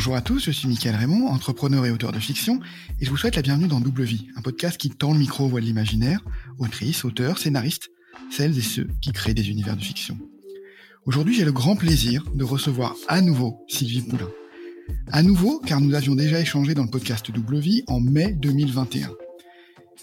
[0.00, 2.58] Bonjour à tous, je suis Mickaël Raymond, entrepreneur et auteur de fiction,
[3.00, 5.44] et je vous souhaite la bienvenue dans Double Vie, un podcast qui tend le micro
[5.44, 6.24] aux voix de l'imaginaire,
[6.58, 7.90] autrices, auteurs, scénaristes,
[8.30, 10.16] celles et ceux qui créent des univers de fiction.
[11.04, 14.30] Aujourd'hui, j'ai le grand plaisir de recevoir à nouveau Sylvie Poulain.
[15.12, 19.10] À nouveau, car nous avions déjà échangé dans le podcast Double Vie en mai 2021.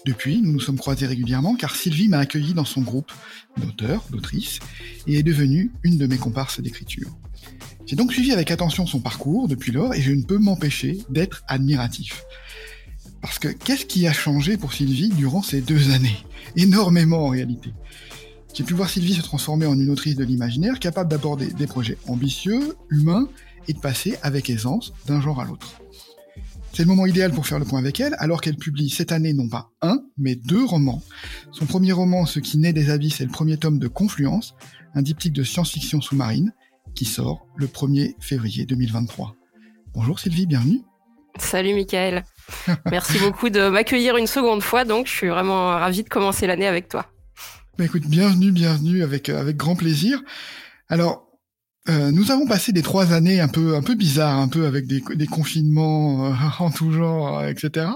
[0.06, 3.12] Depuis, nous nous sommes croisés régulièrement car Sylvie m'a accueilli dans son groupe
[3.58, 4.60] d'auteurs, d'autrices,
[5.06, 7.16] et est devenue une de mes comparses d'écriture.
[7.86, 11.42] J'ai donc suivi avec attention son parcours depuis lors et je ne peux m'empêcher d'être
[11.48, 12.22] admiratif.
[13.20, 16.18] Parce que qu'est-ce qui a changé pour Sylvie durant ces deux années?
[16.56, 17.70] Énormément en réalité.
[18.54, 21.98] J'ai pu voir Sylvie se transformer en une autrice de l'imaginaire capable d'aborder des projets
[22.06, 23.28] ambitieux, humains
[23.68, 25.80] et de passer avec aisance d'un genre à l'autre.
[26.72, 29.32] C'est le moment idéal pour faire le point avec elle, alors qu'elle publie cette année
[29.32, 31.02] non pas un, mais deux romans.
[31.50, 34.54] Son premier roman, Ce qui naît des abysses, est le premier tome de Confluence,
[34.94, 36.52] un diptyque de science-fiction sous-marine,
[36.94, 39.34] qui sort le 1er février 2023.
[39.94, 40.82] Bonjour Sylvie, bienvenue.
[41.38, 42.24] Salut Michael.
[42.90, 46.66] Merci beaucoup de m'accueillir une seconde fois, donc je suis vraiment ravi de commencer l'année
[46.66, 47.06] avec toi.
[47.78, 50.22] Bah écoute, bienvenue, bienvenue, avec, euh, avec grand plaisir.
[50.88, 51.27] Alors,
[51.88, 54.86] euh, nous avons passé des trois années un peu un peu bizarres, un peu avec
[54.86, 57.86] des, des confinements euh, en tout genre, etc.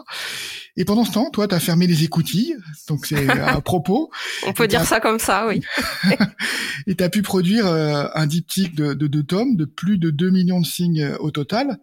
[0.76, 2.56] Et pendant ce temps, toi, tu as fermé les écoutilles,
[2.88, 4.10] donc c'est à propos.
[4.46, 5.62] On peut dire ça comme ça, oui.
[6.86, 10.10] et tu as pu produire euh, un diptyque de, de deux tomes de plus de
[10.10, 11.78] 2 millions de signes au total.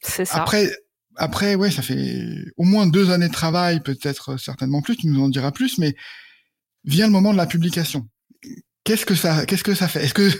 [0.00, 0.42] C'est ça.
[0.42, 0.70] Après,
[1.16, 2.22] après, ouais, ça fait
[2.56, 5.94] au moins deux années de travail, peut-être certainement plus, tu nous en diras plus, mais
[6.84, 8.08] vient le moment de la publication.
[8.86, 10.04] Qu'est-ce que ça, qu'est-ce que ça fait?
[10.04, 10.30] Est-ce que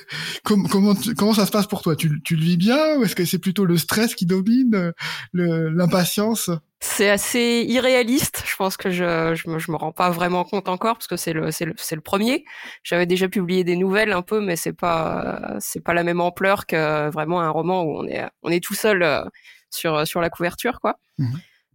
[0.44, 1.96] comment comment ça se passe pour toi?
[1.96, 4.92] Tu, tu le vis bien ou est-ce que c'est plutôt le stress qui domine,
[5.34, 6.48] l'impatience?
[6.78, 8.44] C'est assez irréaliste.
[8.46, 11.16] Je pense que je je me, je me rends pas vraiment compte encore parce que
[11.16, 12.44] c'est le c'est le c'est le premier.
[12.84, 16.66] J'avais déjà publié des nouvelles un peu, mais c'est pas c'est pas la même ampleur
[16.66, 19.24] que vraiment un roman où on est on est tout seul euh,
[19.70, 21.00] sur sur la couverture quoi.
[21.18, 21.34] Mmh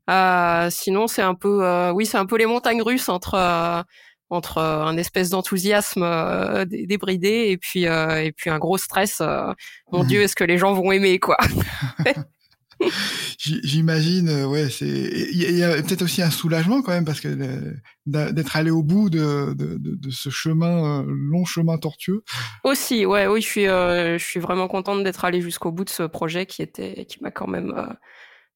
[0.09, 3.84] euh, sinon c'est un peu euh, oui c'est un peu les montagnes russes entre euh,
[4.31, 9.22] entre euh, un espèce d'enthousiasme euh, débridé et puis euh, et puis un gros stress.
[9.92, 10.08] mon mmh.
[10.08, 11.38] Dieu, est-ce que les gens vont aimer quoi?
[13.38, 17.28] J'imagine, ouais, c'est il y a, peut-être aussi un soulagement quand même parce que
[18.08, 22.24] d'être allé au bout de, de, de, de, ce chemin long chemin tortueux.
[22.64, 26.03] Aussi, ouais, oui, je suis je suis vraiment contente d'être allé jusqu'au bout de ce
[26.03, 27.96] projet qui était qui m'a quand même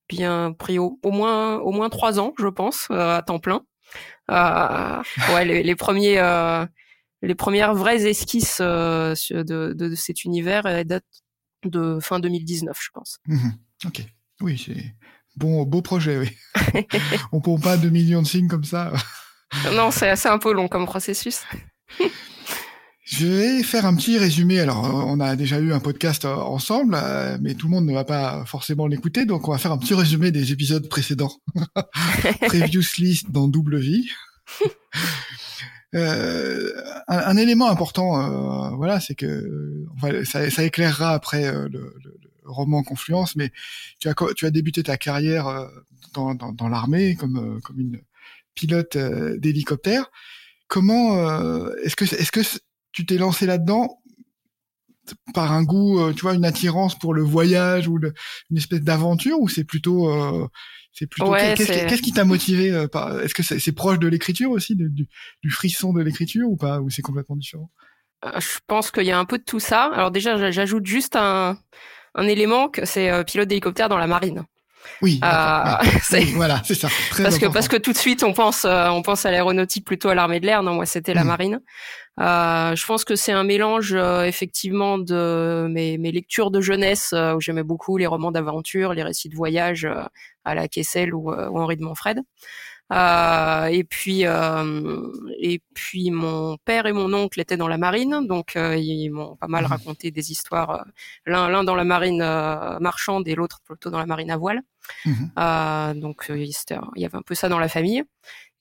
[0.09, 3.61] bien pris au, au, moins au moins trois ans, je pense, à temps plein.
[4.31, 5.03] Euh,
[5.33, 6.65] ouais, les, les premiers, euh,
[7.21, 11.03] les premières vraies esquisses euh, de, de, cet univers datent
[11.63, 13.19] de fin 2019, je pense.
[13.27, 13.49] Mmh
[13.85, 14.01] ok,
[14.41, 14.95] oui, c'est
[15.35, 16.29] bon, beau projet, oui.
[17.31, 18.93] On ne pas 2 millions de signes comme ça.
[19.73, 21.43] non, c'est un peu long comme processus.
[23.05, 24.59] Je vais faire un petit résumé.
[24.59, 26.97] Alors, on a déjà eu un podcast ensemble,
[27.39, 29.93] mais tout le monde ne va pas forcément l'écouter, donc on va faire un petit
[29.93, 31.31] résumé des épisodes précédents.
[32.41, 34.09] Previously dans Double Vie.
[35.93, 36.71] Euh,
[37.07, 39.85] un, élément important, euh, voilà, c'est que
[40.25, 41.93] ça, éclairera après euh, le,
[42.43, 43.51] roman Confluence, mais
[43.99, 45.67] tu as, débuté ta carrière euh,
[46.13, 48.01] dans l'armée comme, comme une
[48.55, 50.11] pilote d'hélicoptère.
[50.67, 51.17] Comment
[51.83, 52.41] est-ce que est-ce que
[52.95, 54.01] tu t'es lancé là-dedans
[55.35, 57.99] par un goût, tu vois, une attirance pour le voyage ou
[58.49, 60.09] une espèce d'aventure, ou c'est plutôt
[60.95, 62.87] c'est plutôt qu'est-ce qui t'a motivé euh,
[63.21, 65.07] Est-ce que c'est proche de l'écriture aussi, du,
[65.49, 67.69] frisson de l'écriture ou pas Ou c'est complètement différent?
[68.23, 69.91] Euh, Je pense qu'il y a un peu de tout ça.
[69.93, 71.59] Alors déjà, j'ajoute juste un,
[72.15, 74.45] un élément que c'est euh, pilote d'hélicoptère dans la marine.
[75.01, 75.19] Oui,
[76.35, 76.87] voilà, c'est ça.
[77.21, 80.15] parce que parce que tout de suite on pense on pense à l'aéronautique plutôt à
[80.15, 80.63] l'armée de l'air.
[80.63, 81.27] Non, moi c'était la mmh.
[81.27, 81.59] marine.
[82.19, 87.11] Euh, je pense que c'est un mélange euh, effectivement de mes, mes, lectures de jeunesse
[87.11, 89.85] euh, où j'aimais beaucoup les romans d'aventure, les récits de voyage
[90.45, 92.21] à la Kessel ou, ou Henri de Montfred.
[92.91, 99.09] Et puis et puis mon père et mon oncle étaient dans la marine, donc ils
[99.09, 99.67] m'ont pas mal mmh.
[99.67, 100.85] raconté des histoires.
[101.25, 102.19] l'un l'un dans la marine
[102.79, 104.61] marchande et l'autre plutôt dans la marine à voile.
[105.05, 105.99] Mmh.
[105.99, 106.51] donc il
[106.95, 108.03] y avait un peu ça dans la famille.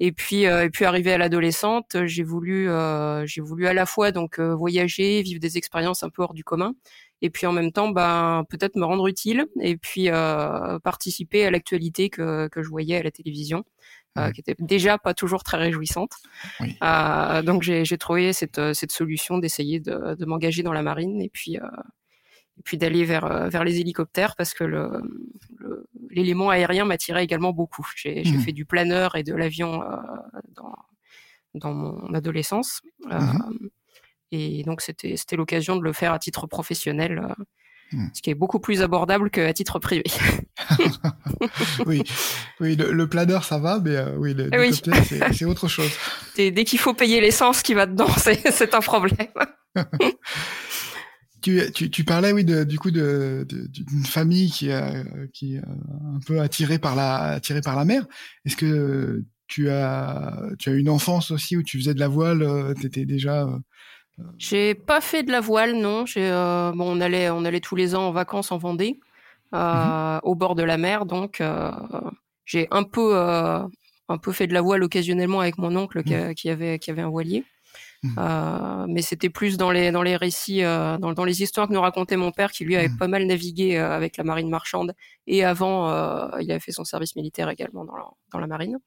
[0.01, 3.87] Et puis, euh, et puis arrivé à l'adolescente, j'ai voulu, euh, j'ai voulu à la
[3.87, 6.75] fois donc euh, voyager, vivre des expériences un peu hors du commun,
[7.23, 10.09] et puis en même temps, ben peut-être me rendre utile, et puis
[10.83, 13.65] participer à l'actualité que que je voyais à la télévision.
[14.33, 16.13] Qui était déjà pas toujours très réjouissante.
[16.61, 16.77] Oui.
[17.45, 21.59] donc j'ai trouvé cette, cette solution d'essayer de, de m'engager dans la marine et puis
[22.59, 25.03] et puis d'aller vers euh, vers les hélicoptères parce que le
[26.11, 27.87] l'élément aérien m'attirait également beaucoup.
[27.97, 28.41] J'ai mmh.
[28.41, 29.97] fait du planeur et de l'avion euh,
[30.55, 30.75] dans
[31.55, 32.83] dans mon adolescence.
[33.11, 33.69] Euh, mmh.
[34.33, 37.35] et donc c'était c'était l'occasion de le faire à titre professionnel
[37.93, 38.07] Hmm.
[38.13, 40.05] Ce qui est beaucoup plus abordable qu'à titre privé.
[41.87, 42.03] oui,
[42.61, 44.35] oui, le, planeur ça va, mais euh, oui,
[45.33, 45.91] c'est autre chose.
[46.37, 49.29] dès qu'il faut payer l'essence qui va dedans, c'est un problème.
[51.43, 55.59] tu, tu, tu, parlais, oui, de, du coup, d'une de, famille qui, a, qui est
[55.59, 58.07] un peu attirée par la, attirée par la mer.
[58.45, 62.43] Est-ce que tu as, tu as une enfance aussi où tu faisais de la voile
[62.43, 63.59] euh, Tu étais déjà euh,
[64.39, 66.05] j'ai pas fait de la voile, non.
[66.17, 69.01] Euh, bon, on allait, on allait tous les ans en vacances en Vendée,
[69.55, 70.21] euh, mhm.
[70.23, 71.73] au bord de la mer, donc euh,
[72.45, 76.53] j'ai un peu, un peu fait de la voile occasionnellement avec mon oncle qui, mhm.
[76.53, 77.45] avait, qui avait un voilier.
[78.03, 78.87] Mhm.
[78.91, 82.19] mais c'était plus dans les dans les récits, dans, dans, les histoires que nous racontait
[82.19, 84.95] mon père, qui lui avait pas mal navigué avec la marine marchande
[85.27, 85.89] et avant,
[86.39, 88.79] il avait fait son service militaire également dans la, dans la marine.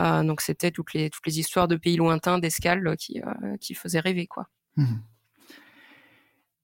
[0.00, 3.56] Euh, donc c'était toutes les toutes les histoires de pays lointains, d'escales euh, qui euh,
[3.60, 4.48] qui faisaient rêver quoi.
[4.76, 5.02] Mhm.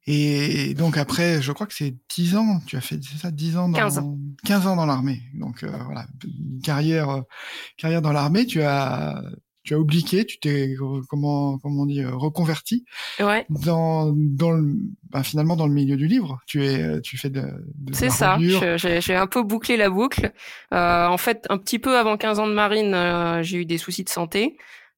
[0.09, 3.69] Et donc après, je crois que c'est 10 ans, tu as fait ça 10 ans
[3.69, 5.21] dans 15 ans, 15 ans dans l'armée.
[5.35, 7.25] Donc voilà, une carrière
[7.77, 9.21] carrière dans l'armée, tu as
[9.67, 10.75] tu as oublié, tu t'es
[11.09, 12.85] comment comment on dit reconverti
[13.21, 13.45] ouais.
[13.51, 14.77] dans dans le
[15.11, 16.41] bah, finalement dans le milieu du livre.
[16.47, 17.43] Tu es tu fais de,
[17.75, 18.39] de C'est ça.
[18.39, 20.33] J'ai un peu bouclé la boucle.
[20.73, 23.79] Euh, en fait, un petit peu avant 15 ans de marine, euh, j'ai eu des
[23.79, 24.57] soucis de santé.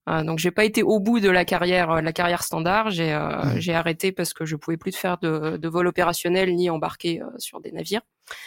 [0.08, 2.90] Euh, donc j'ai pas été au bout de la carrière euh, la carrière standard.
[2.90, 3.18] J'ai
[3.56, 7.60] j'ai arrêté parce que je pouvais plus faire de, de vol opérationnel ni embarquer sur
[7.60, 8.02] des navires.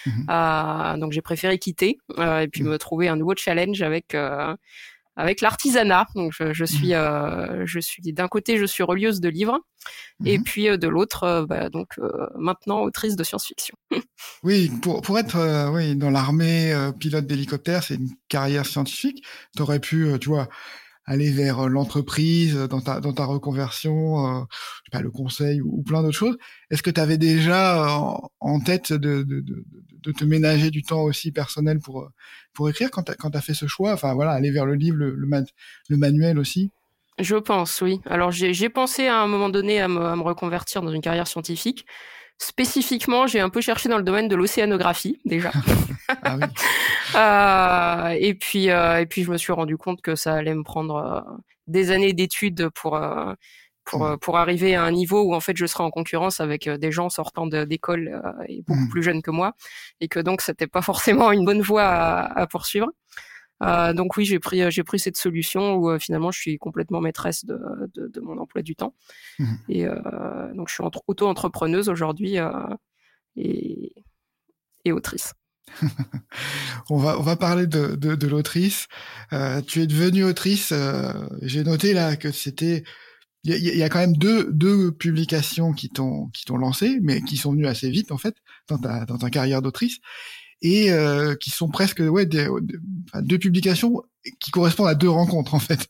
[0.06, 1.00] Mmh.
[1.00, 2.68] donc j'ai préféré quitter et puis mmh.
[2.68, 4.16] me trouver un nouveau challenge avec
[5.16, 6.08] avec l'artisanat.
[6.16, 6.94] Donc je, je suis, mmh.
[6.94, 9.60] euh, je suis d'un côté je suis relieuse de livres
[10.26, 10.44] et mmh.
[10.44, 12.00] puis euh, de l'autre euh, bah, donc
[12.38, 13.76] maintenant autrice de science-fiction.
[14.44, 19.26] oui, pour pour être oui dans l'armée pilote d'hélicoptère, c'est une carrière scientifique.
[19.56, 20.48] T'aurais pu, tu vois
[21.06, 24.56] aller vers l'entreprise dans ta dans ta reconversion, je
[24.86, 26.38] sais pas le conseil ou, plein d'autres choses.
[26.70, 28.00] Est-ce que tu avais déjà
[28.40, 32.10] en, tête de, de, de, te ménager du temps aussi personnel pour
[32.54, 33.94] pour écrire quand tu quand as fait ce choix?
[33.94, 36.72] Enfin voilà, aller vers le livre, le, le, manuel aussi.
[37.20, 38.00] Je pense, oui.
[38.06, 41.86] Alors j'ai pensé à un moment donné à me reconvertir dans une carrière scientifique.
[42.42, 45.52] Spécifiquement, j'ai un peu cherché dans le domaine de l'océanographie déjà.
[46.24, 46.48] ah oui.
[47.16, 50.64] euh, et puis euh, et puis je me suis rendu compte que ça allait me
[50.64, 51.22] prendre euh,
[51.68, 53.36] des années d'études pour euh,
[53.86, 54.18] pour, mmh.
[54.18, 57.10] pour arriver à un niveau où en fait je serais en concurrence avec des gens
[57.10, 58.90] sortant d'école et beaucoup mmh.
[58.90, 59.54] plus jeunes que moi
[60.00, 62.88] et que donc c'était pas forcément une bonne voie à, à poursuivre.
[63.62, 67.46] Euh, donc oui, j'ai pris j'ai pris cette solution où finalement je suis complètement maîtresse
[67.46, 67.58] de,
[67.94, 68.96] de, de mon emploi du temps.
[69.40, 69.46] Mmh.
[69.70, 72.38] Et euh, donc je suis auto-entrepreneuse aujourd'hui
[73.36, 73.94] et,
[74.86, 75.34] et autrice.
[76.90, 78.88] on va on va parler de de, de l'autrice.
[79.34, 80.72] Euh, tu es devenue autrice.
[80.72, 82.84] Euh, j'ai noté là que c'était
[83.44, 87.22] il y, y a, quand même deux deux publications qui t'ont qui t'ont lancé, mais
[87.22, 88.36] qui sont venues assez vite en fait
[88.68, 89.98] dans ta dans ta carrière d'autrice
[90.62, 92.48] et euh, qui sont presque ouais des,
[93.22, 94.02] deux publications
[94.40, 95.88] qui correspondent à deux rencontres en fait.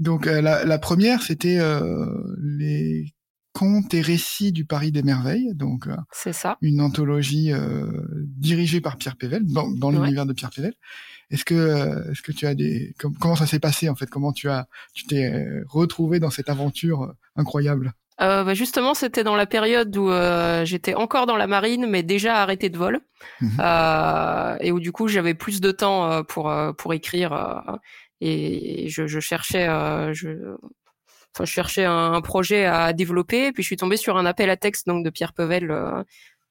[0.00, 2.06] Donc euh, la, la, première c'était euh,
[2.40, 3.14] les
[3.52, 7.86] Contes et récits du Paris des merveilles, donc euh, c'est ça, une anthologie euh,
[8.26, 10.74] dirigée par Pierre Pével dans, dans l'univers de Pierre Pével.
[11.30, 14.10] Est-ce que est-ce que tu as des comment ça s'est passé en fait?
[14.10, 15.32] Comment tu as tu t'es
[15.68, 17.92] retrouvé dans cette aventure incroyable?
[18.20, 22.02] Euh, bah justement, c'était dans la période où euh, j'étais encore dans la marine, mais
[22.04, 23.00] déjà arrêté de vol,
[23.40, 27.62] mmh euh, et où du coup j'avais plus de temps pour pour écrire,
[28.20, 29.66] et je, je cherchais
[30.12, 30.54] je
[31.34, 34.56] enfin, je cherchais un, projet à développer, puis je suis tombée sur un appel à
[34.56, 35.74] texte donc de Pierre Pevel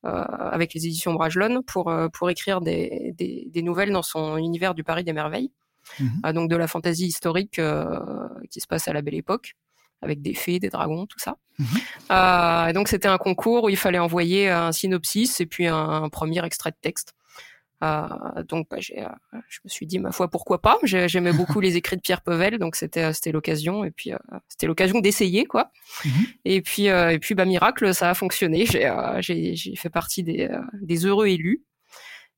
[0.03, 4.83] avec les éditions Bragelonne pour pour écrire des, des, des, nouvelles dans son univers du
[4.83, 5.51] Paris des merveilles,
[6.01, 6.33] mmh.
[6.33, 7.61] donc de la fantaisie historique
[8.49, 9.55] qui se passe à la Belle Époque
[10.03, 11.37] avec des fées, des dragons, tout ça.
[11.57, 11.65] Mmh.
[12.11, 15.75] Euh, et donc c'était un concours où il fallait envoyer un synopsis et puis un,
[15.75, 17.13] un premier extrait de texte.
[17.83, 18.07] Euh,
[18.47, 19.09] donc bah, j'ai, euh,
[19.49, 20.77] je me suis dit ma foi pourquoi pas?
[20.83, 24.11] J'aimais beaucoup les écrits de Pierre Pevel, donc c'était c'était l'occasion et puis
[24.47, 25.71] c'était l'occasion d'essayer quoi.
[26.05, 26.11] Mhm.
[26.45, 28.65] Et puis et puis bah miracle ça a fonctionné.
[28.65, 30.49] J'ai j'ai fait partie des
[30.81, 31.63] des heureux élus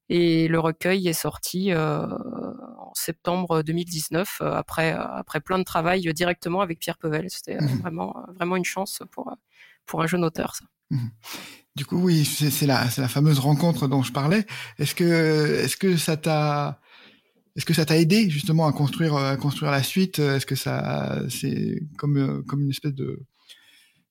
[0.09, 6.79] et le recueil est sorti en septembre 2019 après après plein de travail directement avec
[6.79, 7.25] Pierre Pevel.
[7.29, 7.79] C'était mhm.
[7.79, 9.35] vraiment vraiment une chance pour
[9.85, 10.65] pour un jeune auteur ça.
[10.91, 11.11] Mhm.
[11.75, 14.45] Du coup, oui, c'est la, la fameuse rencontre dont je parlais.
[14.79, 16.79] Est-ce que, est-ce que ça t'a,
[17.57, 20.19] est-ce que ça t'a aidé justement à construire, à construire la suite?
[20.19, 23.25] Est-ce que ça, c'est comme, comme une espèce de,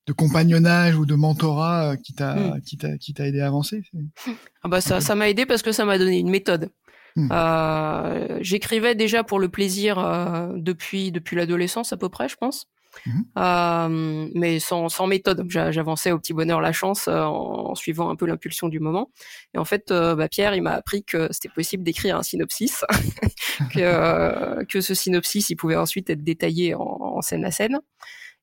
[0.07, 2.61] de compagnonnage ou de mentorat qui t'a, hmm.
[2.61, 3.81] qui t'a, qui t'a aidé à avancer
[4.63, 6.69] ah bah ça, ça m'a aidé parce que ça m'a donné une méthode.
[7.15, 7.29] Hmm.
[7.31, 12.67] Euh, j'écrivais déjà pour le plaisir euh, depuis depuis l'adolescence à peu près, je pense.
[13.05, 14.31] mhm.
[14.35, 15.45] mais sans, sans méthode.
[15.49, 19.11] J'avançais au petit bonheur la chance en, suivant un peu l'impulsion du moment.
[19.53, 22.85] Et en fait, bah, Pierre, il m'a appris que c'était possible d'écrire un synopsis,
[23.73, 27.79] que, que ce synopsis, il pouvait ensuite être détaillé en, en scène à scène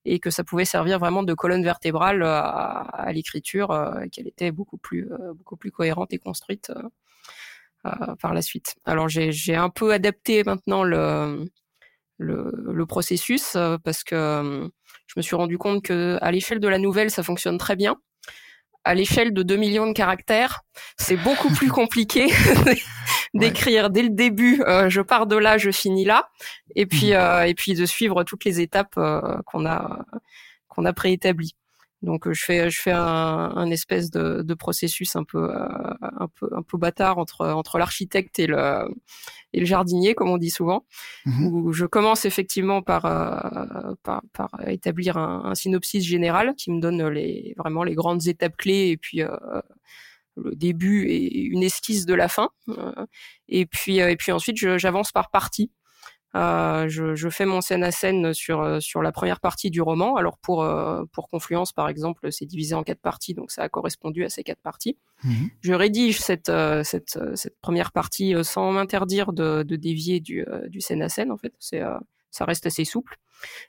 [0.04, 3.68] et que ça pouvait servir vraiment de colonne vertébrale à, à l'écriture,
[4.10, 6.72] qu'elle était beaucoup plus, beaucoup plus cohérente et construite
[7.84, 8.76] euh, par la suite.
[8.84, 11.50] Alors j'ai un peu adapté maintenant le,
[12.16, 14.68] le, processus euh, parce que euh,
[15.08, 17.96] je me suis rendu compte que à l'échelle de la nouvelle ça fonctionne très bien.
[18.84, 20.62] À l'échelle de 2 millions de caractères,
[20.96, 22.26] c'est beaucoup plus compliqué
[23.34, 24.62] d'écrire dès le début.
[24.88, 26.28] je pars de là, je finis là,
[26.74, 27.46] et puis mmh.
[27.46, 28.98] et puis de suivre toutes les étapes
[29.46, 30.04] qu'on a
[30.68, 31.54] qu'on a préétablies.
[32.02, 35.68] Donc euh, je fais je fais un, un espèce de, de, processus un peu euh,
[36.00, 38.88] un peu un peu bâtard entre entre l'architecte et le
[39.52, 40.84] et le jardinier comme on dit souvent
[41.26, 46.72] mmh où je commence effectivement par euh, par, par, établir un, un, synopsis général qui
[46.72, 49.22] me donne les vraiment les grandes étapes clés et puis
[50.36, 52.48] le début et une esquisse de la fin.
[53.48, 55.70] Et puis et puis ensuite j'avance par partie
[56.34, 59.82] euh, je, je, fais mon scène à scène sur euh, sur la première partie du
[59.82, 60.16] roman.
[60.16, 63.68] Alors pour euh, pour Confluence par exemple, c'est divisé en quatre parties, donc ça a
[63.68, 64.96] correspondu à ces quatre parties.
[65.24, 65.50] Mhm.
[65.60, 66.50] Je rédige cette
[66.84, 71.30] cette cette première partie sans m'interdire de, de dévier du du scène à scène.
[71.30, 71.82] En fait, c'est
[72.30, 73.18] ça reste assez souple.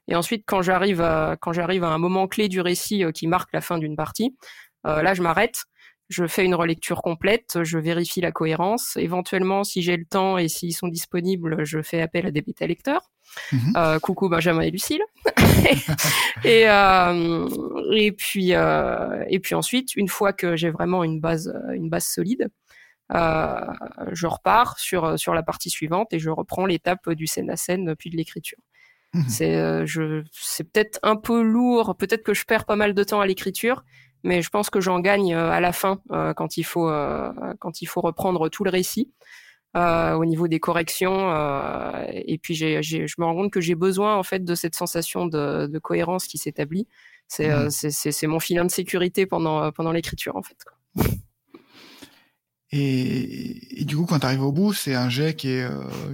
[0.08, 3.52] Et ensuite, quand j'arrive à quand j'arrive à un moment clé du récit qui marque
[3.52, 4.38] la fin d'une partie,
[4.86, 5.66] là je m'arrête
[6.10, 8.98] je fais une relecture complète, je vérifie la cohérence.
[8.98, 13.10] Éventuellement, si j'ai le temps et s'ils sont disponibles, je fais appel à des bêta-lecteurs.
[13.52, 13.74] Mhm.
[13.78, 15.02] Euh, coucou Benjamin et Lucille.
[16.44, 17.48] et, euh,
[17.94, 22.06] et puis euh, et puis ensuite, une fois que j'ai vraiment une base une base
[22.06, 22.50] solide,
[23.10, 27.96] je repars sur sur la partie suivante et je reprends l'étape du scène à scène
[27.98, 28.60] puis de l'écriture.
[29.14, 29.26] Mhm.
[29.30, 33.84] C'est peut-être un peu lourd, peut-être que je perds pas mal de temps à l'écriture,
[34.24, 37.32] mais je pense que j'en gagne euh, à la fin euh, quand il faut euh,
[37.60, 39.12] quand il faut reprendre tout le récit.
[39.76, 41.18] au niveau des corrections
[42.12, 45.66] et puis je me rends compte que j'ai besoin en fait de cette sensation de,
[45.66, 46.88] de cohérence qui s'établit
[47.28, 48.28] c'est, mmh.
[48.28, 50.58] mon filin de sécurité pendant pendant l'écriture en fait
[52.76, 55.68] Et, et, du coup, quand tu arrives au bout, c'est un jet qui est,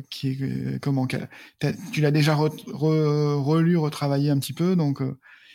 [0.09, 5.01] qui est comment Tu l'as déjà relu, retravaillé un petit peu, donc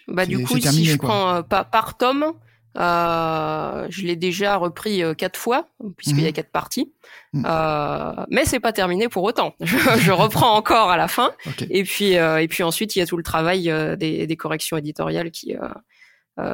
[0.08, 2.32] bah du coup, si je prends euh, par, tome,
[2.76, 6.32] euh, je l'ai déjà repris euh, quatre fois puisqu'il y a mhm.
[6.32, 6.92] quatre parties,
[7.32, 7.44] mhm.
[7.46, 9.54] euh, mais c'est pas terminé pour autant.
[9.60, 11.32] Je, reprends encore à la fin,
[11.70, 15.30] et puis et puis ensuite il y a tout le travail des, des, corrections éditoriales
[15.30, 15.54] qui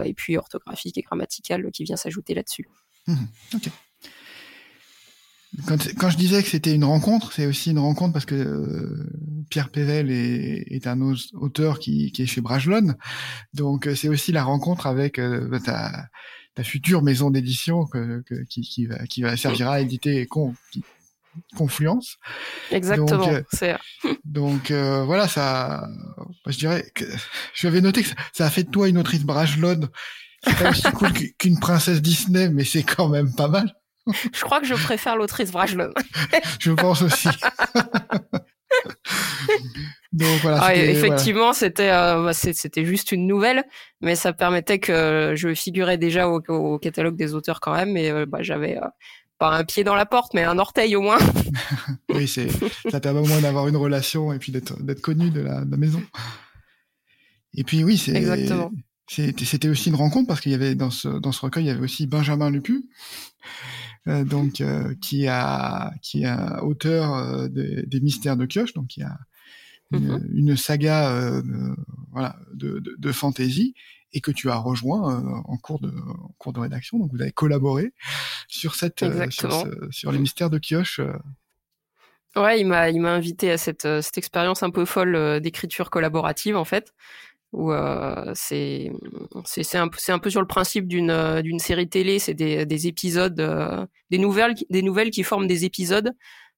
[0.04, 2.68] et puis orthographiques et grammaticales qui vient s'ajouter là-dessus.
[3.06, 3.28] Mhm.
[5.66, 9.08] Quand, je disais que c'était une rencontre, c'est aussi une rencontre parce que
[9.50, 11.00] Pierre Pével est, est, un
[11.34, 12.94] auteur qui, qui, est chez Brajlon,
[13.52, 16.06] donc euh, c'est aussi la rencontre avec euh, ta,
[16.54, 20.54] ta, future maison d'édition que, qui, qui, va, qui va servira à éditer con,
[21.56, 22.18] Confluence.
[22.72, 23.24] Exactement.
[23.26, 23.44] Donc,
[24.24, 25.86] donc voilà, ça,
[26.46, 27.04] je dirais que
[27.54, 29.88] je avais noté que ça, a fait de toi une autrice Brajlon.
[30.42, 33.72] C'est pas aussi cool qu'une princesse Disney, mais c'est quand même pas mal.
[34.32, 35.92] je crois que je préfère l'autrice Brajlon.
[36.60, 37.28] je pense aussi.
[40.12, 40.58] Donc voilà.
[40.60, 43.64] Ah, effectivement, c'était euh, bah, c'était juste une nouvelle,
[44.00, 48.26] mais ça permettait que je figurais déjà au, catalogue des auteurs quand même, et euh,
[48.26, 48.86] bah, j'avais euh,
[49.38, 51.18] pas un pied dans la porte, mais un orteil au moins.
[52.14, 52.48] oui, c'est
[52.90, 55.70] ça permet au moins d'avoir une relation et puis d'être d'être connu de la, de
[55.70, 56.02] la, maison.
[57.54, 58.72] Et puis oui, c'est exactement.
[59.08, 61.70] C'était aussi une rencontre parce qu'il y avait dans ce dans ce recueil, il y
[61.70, 62.84] avait aussi Benjamin Lupu
[64.06, 69.18] donc euh, qui a qui est auteur euh, des Mystères de Kioche, donc qui a
[69.92, 71.42] une, une saga
[72.12, 73.74] voilà de, de, de, fantasy
[74.12, 76.98] et que tu as rejoint en cours de en cours de rédaction.
[76.98, 77.92] Donc vous avez collaboré
[78.46, 81.00] sur cette sur, sur, les Mystères de Kioche.
[82.36, 86.56] Ouais, il m'a il m'a invité à cette cette expérience un peu folle d'écriture collaborative
[86.56, 86.94] en fait
[87.52, 88.92] où euh, c'est
[89.44, 92.64] c'est un c'est un peu sur le principe d'une euh, d'une série télé c'est des
[92.64, 96.12] des épisodes euh, des nouvelles des nouvelles qui forment des épisodes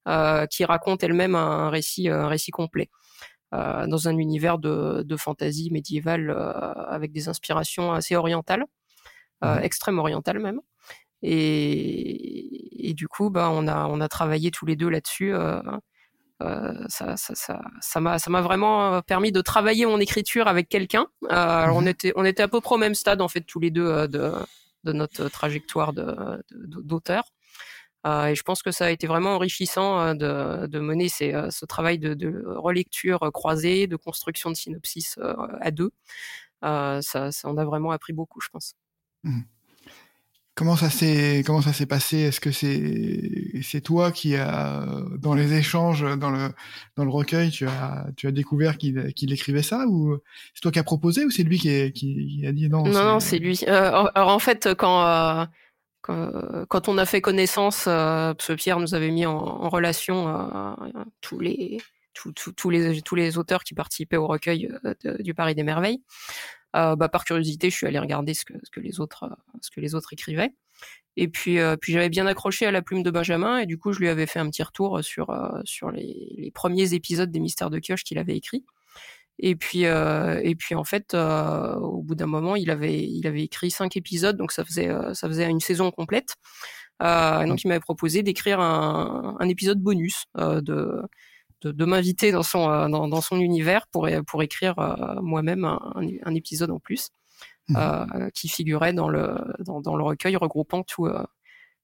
[0.09, 2.91] euh, qui racontent elles-mêmes un récit un récit complet
[3.55, 6.31] euh, dans un univers de de fantasy médiévale
[6.89, 8.65] avec des inspirations assez orientales
[9.41, 9.59] mmh.
[9.63, 10.61] extrême orientales même
[11.23, 15.63] et, et du coup bah on a on a travaillé tous les deux là-dessus euh,
[16.89, 20.69] ça, ça, ça, ça m'a, ça m'a vraiment euh, permis de travailler mon écriture avec
[20.69, 21.07] quelqu'un.
[21.31, 21.89] Euh, on mhm.
[21.89, 24.33] était, on était à peu près au même stade en fait tous les deux de,
[24.85, 27.25] de notre trajectoire de, d'auteur.
[28.05, 31.99] et je pense que ça a été vraiment enrichissant de, de, mener ces, ce travail
[31.99, 35.19] de, de, relecture croisée, de construction de synopsis
[35.61, 35.91] à deux.
[36.63, 38.75] Ça, ça, on a vraiment appris beaucoup, je pense.
[39.25, 39.41] Mmh.
[40.55, 42.19] Comment ça s'est comment ça s'est passé?
[42.19, 44.85] Est-ce que c'est c'est toi qui a
[45.19, 46.51] dans les échanges dans le
[46.97, 50.19] dans le recueil tu as tu as découvert qu'il qu'il écrivait ça ou
[50.53, 53.21] c'est toi qui a proposé ou c'est lui qui, qui a dit non Non non
[53.21, 53.65] c'est lui.
[53.67, 55.47] Euh, alors en fait quand, euh,
[56.69, 60.77] quand, on a fait connaissance, euh, parce que Pierre nous avait mis en, en relation
[61.23, 61.79] tous les
[62.13, 64.69] tous, tous, tous les tous les auteurs qui participaient au recueil
[65.21, 66.03] du Paris des merveilles.
[66.75, 69.59] Euh, bah, par curiosité, je suis allé regarder ce que, ce que les autres, euh,
[69.61, 70.55] ce que les autres écrivaient.
[71.17, 73.93] Et puis, euh, puis j'avais bien accroché à la plume de Benjamin, et du coup,
[73.93, 77.71] je lui avais fait un petit retour sur sur les, les premiers épisodes des Mystères
[77.71, 78.65] de Kioche qu'il avait écrit.
[79.39, 83.71] Et puis, et puis en fait, au bout d'un moment, il avait, il avait écrit
[83.71, 86.37] cinq épisodes, donc ça faisait, ça faisait une saison complète.
[87.01, 91.03] Donc, il m'avait proposé d'écrire un, un, épisode bonus de,
[91.63, 96.71] de, m'inviter dans son euh, dans, son univers pour pour écrire euh, moi-même un, épisode
[96.71, 97.11] en plus
[97.69, 97.77] mmh.
[97.77, 101.09] euh, qui figurait dans le dans, le recueil regroupant tout,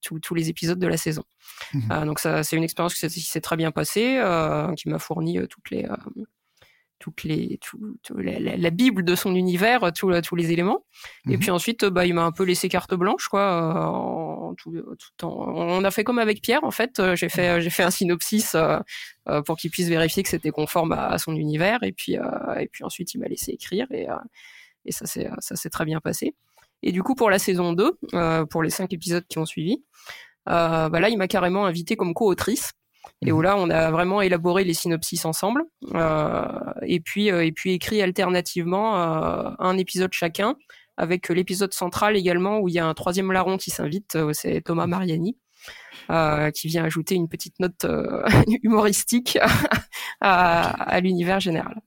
[0.00, 1.24] tous les épisodes de la saison.
[1.74, 2.04] Mmh.
[2.04, 4.20] donc ça c'est une expérience qui s'est très bien passée,
[4.76, 5.86] qui m'a fourni toutes les
[6.98, 7.78] toutes les tout,
[8.16, 10.84] la, bible de son univers tous tous les éléments.
[11.26, 11.38] Et mhm.
[11.38, 15.26] puis ensuite bah il m'a un peu laissé carte blanche quoi euh, en, tout, tout
[15.26, 18.54] on a fait comme avec Pierre en fait euh, j'ai fait j'ai fait un synopsis
[18.54, 18.80] euh,
[19.42, 21.82] pour qu'il puisse vérifier que c'était conforme à, son univers.
[21.82, 24.06] Et puis et puis ensuite il m'a laissé écrire et
[24.84, 26.34] et ça s'est ça s'est très bien passé.
[26.82, 27.98] Et du coup pour la saison 2
[28.50, 29.84] pour les cinq épisodes qui ont suivi
[30.46, 32.72] bah là il m'a carrément invité comme co-autrice
[33.26, 36.44] et où là on a vraiment élaboré les synopsis ensemble euh,
[36.82, 40.56] et puis euh, et puis écrit alternativement euh, un épisode chacun
[40.96, 44.86] avec l'épisode central également où il y a un troisième larron qui s'invite c'est Thomas
[44.86, 45.36] Mariani
[46.54, 47.86] qui vient ajouter une petite note
[48.62, 49.38] humoristique
[50.20, 51.82] à, l'univers général.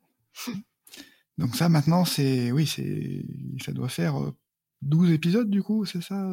[1.38, 3.26] Donc ça maintenant c'est oui c'est
[3.64, 4.16] ça doit faire
[4.84, 6.24] 12 épisodes du coup c'est ça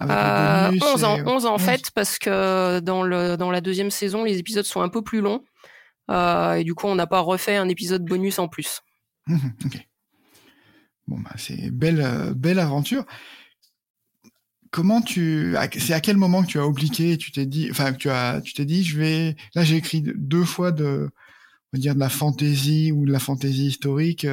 [0.00, 4.38] 11 euh, en, 11 en fait, parce que dans, le, dans la deuxième saison, les
[4.38, 5.42] épisodes sont un peu plus longs.
[6.10, 8.80] Euh, et du coup, on n'a pas refait un épisode bonus en plus.
[9.26, 9.88] Mhm, ok.
[11.08, 13.04] Bon, bah, c'est belle, euh, belle aventure.
[14.70, 18.10] Comment tu, c'est à quel moment que tu as oublié, tu t'es dit, enfin, tu
[18.10, 21.08] as, tu t'es dit, je vais, là, j'ai écrit deux fois de,
[21.72, 24.26] on va dire de la fantaisie ou de la fantaisie historique.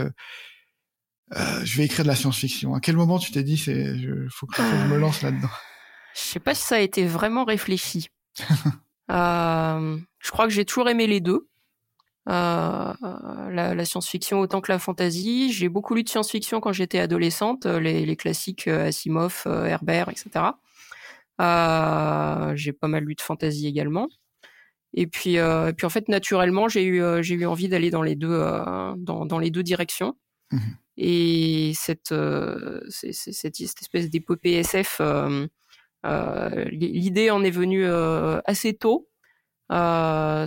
[1.33, 2.75] Euh, je vais écrire de la science-fiction.
[2.75, 5.49] À quel moment tu t'es dit, c'est, je, faut, que, je me lance là-dedans?
[6.13, 8.09] Je sais pas si ça a été vraiment réfléchi.
[9.11, 11.47] euh, je crois que j'ai toujours aimé les deux.
[12.27, 12.93] Euh,
[13.51, 15.51] la, la science-fiction autant que la fantasy.
[15.51, 20.45] J'ai beaucoup lu de science-fiction quand j'étais adolescente, les, les classiques Asimov, Herbert, etc.
[21.41, 24.07] Euh, j'ai pas mal lu de fantasy également.
[24.93, 28.15] Et puis, et puis en fait, naturellement, j'ai eu, j'ai eu envie d'aller dans les
[28.15, 28.39] deux,
[28.97, 30.15] dans, dans les deux directions.
[30.51, 30.59] Mmh
[30.97, 35.45] et cette, euh, cette, cette, espèce d'épopée SF, euh,
[36.05, 37.85] euh, l'idée en est venue
[38.45, 39.09] assez tôt.
[39.69, 40.45] ça,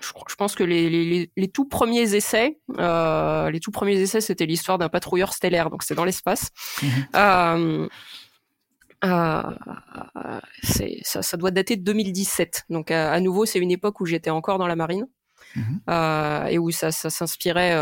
[0.00, 4.78] je, pense que les, les, les, tout premiers essais, les tout premiers essais, c'était l'histoire
[4.78, 6.50] d'un patrouilleur stellaire, donc c'est dans l'espace.
[6.82, 7.88] Mmh
[9.04, 9.50] euh,
[10.62, 12.64] ça, ça, doit dater de 2017.
[12.70, 15.06] Donc à, à nouveau, c'est une époque où j'étais encore dans la marine
[15.56, 17.74] mmh et où ça, ça s'inspirait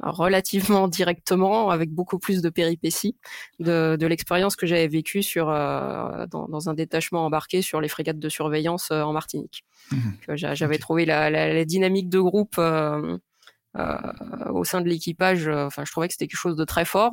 [0.00, 3.16] relativement directement, avec beaucoup plus de péripéties,
[3.60, 7.88] de, de l'expérience que j'avais vécue sur euh, dans, dans, un détachement embarqué sur les
[7.88, 9.64] frégates de surveillance euh, en Martinique.
[9.92, 10.34] Mmh.
[10.34, 13.18] J'avais trouvé la, la, la, dynamique de groupe euh,
[13.76, 13.96] euh
[14.50, 15.48] au sein de l'équipage.
[15.48, 17.12] Enfin, je trouvais que c'était quelque chose de très fort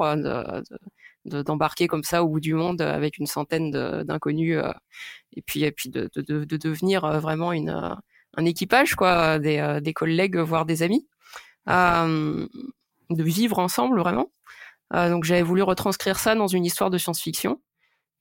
[1.26, 3.72] d'embarquer de, comme ça au bout du monde avec une centaine
[4.04, 4.60] d'inconnus
[5.36, 7.96] et puis et de devenir vraiment une
[8.36, 11.08] un équipage quoi, des, des collègues voire des amis.
[11.70, 12.48] Euh,
[13.10, 14.32] de vivre ensemble vraiment.
[14.94, 17.62] Euh, donc j'avais voulu retranscrire ça dans une histoire de science-fiction.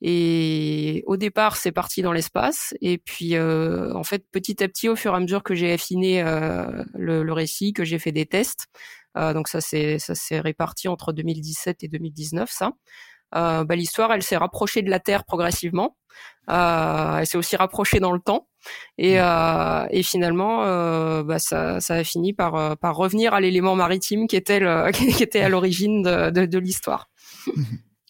[0.05, 2.75] Et au départ, c'est parti dans l'espace.
[2.81, 5.73] Et puis, euh, en fait, petit à petit, au fur et à mesure que j'ai
[5.73, 8.67] affiné euh, le, le, récit, que j'ai fait des tests,
[9.17, 12.73] euh, donc ça c'est ça s'est réparti entre 2017 et 2019, ça.
[13.35, 15.97] Euh, bah, l'histoire, elle s'est rapprochée de la Terre progressivement.
[16.51, 18.49] Euh, elle s'est aussi rapprochée dans le temps.
[18.99, 19.21] Et, mmh.
[19.21, 23.75] euh, et finalement, euh, bah, ça, ça, a fini par, euh, par revenir à l'élément
[23.75, 27.11] maritime qui était, le, qui était à l'origine de, de, de l'histoire.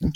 [0.01, 0.09] Mmh.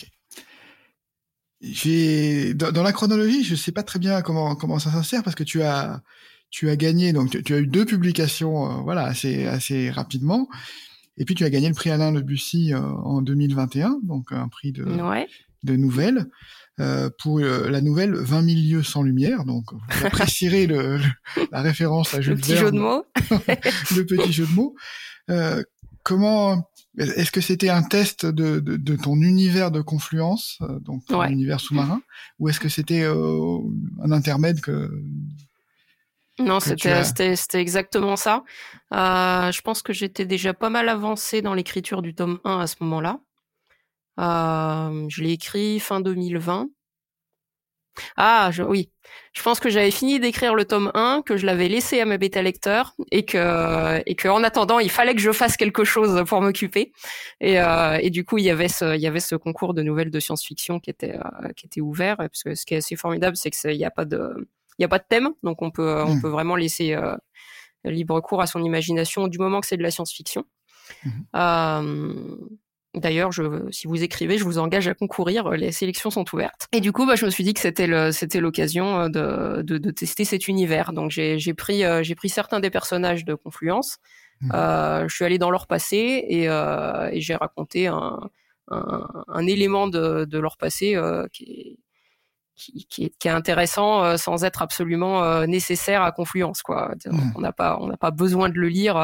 [1.62, 5.34] J'ai dans, dans, la chronologie, je sais pas très bien comment comment ça s'insère parce
[5.34, 6.02] que tu as
[6.50, 10.48] tu as gagné donc tu, tu as eu deux publications euh, voilà assez assez rapidement
[11.16, 14.48] et puis tu as gagné le prix Alain Le Bussy euh, en 2021 donc un
[14.48, 15.26] prix de ouais
[15.64, 16.26] de nouvelles
[16.80, 19.44] euh, pour euh, la nouvelle 20 000 lieux sans lumière.
[19.44, 21.00] Donc, vous apprécierez le,
[21.50, 23.04] la référence à Jules Le petit jeu de mots.
[23.96, 24.74] le petit jeu de mots.
[25.30, 25.62] Euh,
[26.02, 31.04] comment est-ce que c'était un test de, de, de, ton univers de confluence, euh, donc
[31.06, 32.00] ton univers sous-marin,
[32.38, 33.58] ou est-ce que c'était euh,
[34.02, 34.90] un intermède que
[36.38, 38.44] non, c'était c'était exactement ça.
[38.92, 42.66] Euh, je pense que j'étais déjà pas mal avancé dans l'écriture du tome 1 à
[42.66, 43.20] ce moment-là.
[44.18, 46.68] Euh, je l'ai écrit fin 2020.
[48.16, 48.90] Ah, je, oui.
[49.32, 52.18] Je pense que j'avais fini d'écrire le tome 1, que je l'avais laissé à ma
[52.18, 56.24] bêta lecteur et que et que en attendant, il fallait que je fasse quelque chose
[56.26, 56.92] pour m'occuper.
[57.40, 59.82] Et, euh, et du coup, il y avait ce il y avait ce concours de
[59.82, 62.96] nouvelles de science-fiction qui était euh, qui était ouvert parce que ce qui est assez
[62.96, 64.48] formidable, c'est que il y a pas de
[64.78, 66.22] il y a pas de thème, donc on peut on mmh.
[66.22, 67.16] peut vraiment laisser euh,
[67.84, 70.44] libre cours à son imagination du moment que c'est de la science-fiction.
[71.04, 72.48] Mmh.
[72.96, 73.30] Euh, D'ailleurs,
[73.70, 75.50] si vous écrivez, je vous engage à concourir.
[75.50, 76.66] Les sélections sont ouvertes.
[76.72, 79.90] Et du coup, bah, je me suis dit que c'était l'occasion euh, de, de, de,
[79.90, 80.92] tester cet univers.
[80.92, 83.98] Donc, j'ai, j'ai pris, euh, j'ai pris certains des personnages de Confluence.
[84.40, 84.50] Mmh.
[84.54, 88.20] Euh, je suis allé dans leur passé et, euh, et j'ai raconté un,
[88.70, 91.78] un, un, élément de, de leur passé euh, qui est,
[92.54, 96.62] qui, qui, est, qui, est, intéressant euh, sans être absolument nécessaire à Confluence.
[96.62, 96.94] Quoi.
[97.06, 97.32] Mmh.
[97.36, 98.96] On n'a pas, on n'a pas besoin de le lire.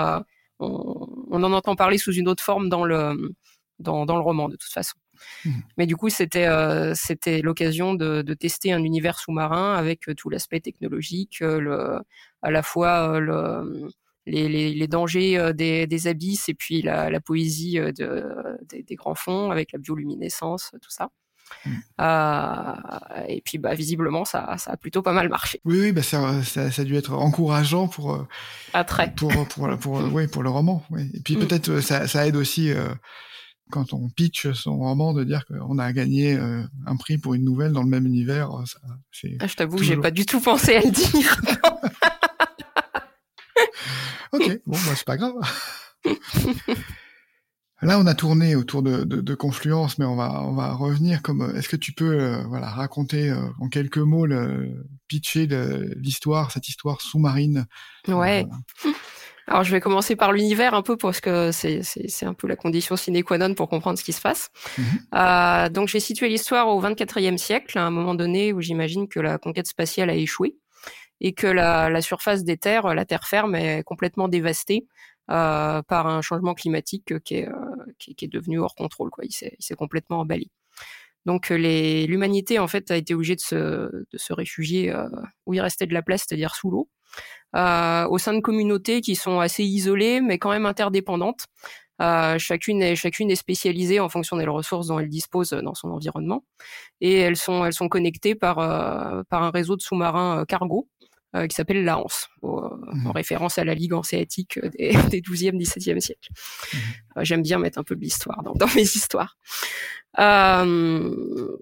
[0.58, 3.34] On, on, en entend parler sous une autre forme dans le
[3.82, 4.96] dans, dans le roman de toute façon.
[5.44, 5.50] Mmh.
[5.78, 10.14] Mais du coup, c'était euh, c'était l'occasion de, de, tester un univers sous-marin avec euh,
[10.14, 11.98] tout l'aspect technologique, euh, le,
[12.42, 13.88] à la fois le,
[14.26, 18.24] les, les, les dangers des, des, abysses et puis la, la poésie de,
[18.68, 21.10] des, des, grands fonds avec la bioluminescence, tout ça.
[21.64, 21.70] Mmh.
[22.00, 22.74] Euh,
[23.28, 25.60] et puis, bah, visiblement, ça, ça a plutôt pas mal marché.
[25.64, 28.26] Oui, oui, bah, ça, ça, ça a dû être encourageant pour,
[29.16, 30.84] pour, pour, pour, pour, ouais, pour le roman.
[30.90, 31.06] Ouais.
[31.14, 31.40] Et puis, mmh.
[31.40, 32.88] peut-être, ça, ça aide aussi euh,
[33.70, 37.44] quand on pitch son roman, de dire qu'on a gagné euh, un prix pour une
[37.44, 38.50] nouvelle dans le même univers.
[38.66, 38.78] Ça,
[39.40, 39.94] ah, je t'avoue, toujours...
[39.94, 41.40] j'ai pas du tout pensé à le dire.
[44.32, 45.34] ok, bon, bah, c'est pas grave.
[47.82, 51.20] Là, on a tourné autour de, de, de, Confluence, mais on va, on va revenir.
[51.20, 55.48] Comme, est-ce que tu peux, euh, voilà, raconter euh, en quelques mots, le, pitcher
[55.96, 57.66] l'histoire, cette histoire sous-marine?
[58.06, 58.46] Ouais.
[59.46, 62.56] Alors, je vais commencer par l'univers un peu parce que c'est, c'est, un peu la
[62.56, 64.50] condition sine qua non pour comprendre ce qui se passe.
[64.78, 64.84] Mhm.
[65.14, 69.20] Euh, donc, j'ai situé l'histoire au 24e siècle, à un moment donné où j'imagine que
[69.20, 70.56] la conquête spatiale a échoué
[71.20, 74.86] et que la, la surface des terres, la terre ferme, est complètement dévastée
[75.30, 77.52] euh, par un changement climatique qui est, euh,
[78.00, 79.10] qui, qui, est devenu hors contrôle.
[79.10, 79.24] Quoi.
[79.24, 80.50] Il, s'est, il s'est complètement emballé.
[81.26, 85.08] Donc les, l'humanité en fait a été obligée de se, de se réfugier euh,
[85.46, 86.88] où il restait de la place, c'est-à-dire sous l'eau
[87.54, 91.46] au sein de communautés qui sont assez isolées, mais quand même interdépendantes.
[92.00, 95.90] Euh, chacune est chacune est spécialisée en fonction des ressources dont elle dispose dans son
[95.90, 96.44] environnement,
[97.00, 100.88] et elles sont connectées par euh, par un réseau de sous-marins euh, cargo
[101.34, 103.06] euh, qui s'appelle l'ANS, mmh.
[103.06, 106.30] en référence à la Ligue hanséatique des, des 12e, 17e siècles.
[106.72, 106.76] Mmh.
[107.22, 109.36] J'aime bien mettre un peu de l'histoire dans, dans mes histoires.
[110.18, 111.56] Euh,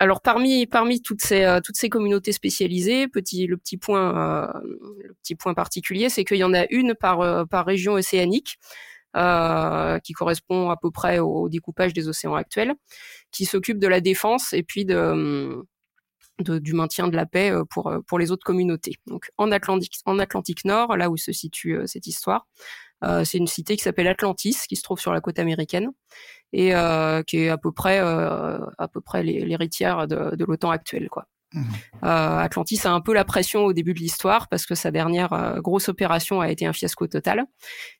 [0.00, 4.60] alors parmi parmi toutes ces euh, toutes ces communautés spécialisées, petit le petit point euh,
[5.04, 8.58] le petit point particulier, c'est qu'il y en a une par euh, par région océanique.
[10.04, 12.74] qui correspond à peu près au découpage des océans actuels,
[13.30, 15.62] qui s'occupe de la défense et puis de,
[16.42, 18.94] de, du maintien de la paix pour, pour les autres communautés.
[19.06, 22.46] Donc en Atlantique, en Atlantique Nord, là où se situe cette histoire,
[23.04, 25.90] euh, c'est une cité qui s'appelle Atlantis, qui se trouve sur la côte américaine
[26.52, 30.70] et euh, qui est à peu près euh, à peu près l'héritière de, de l'OTAN
[30.70, 31.26] actuelle, quoi.
[31.54, 31.64] Mmh.
[32.00, 35.90] Atlantis a un peu la pression au début de l'histoire parce que sa dernière grosse
[35.90, 37.44] opération a été un fiasco total,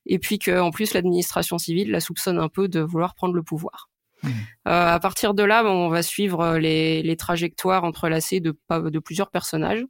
[0.07, 3.91] et puis qu'en plus l'administration civile la soupçonne un peu de vouloir prendre le pouvoir.
[4.23, 4.29] Mmh.
[4.67, 8.55] à partir de là, on va suivre les, les trajectoires entrelacées de,
[9.01, 9.85] plusieurs personnages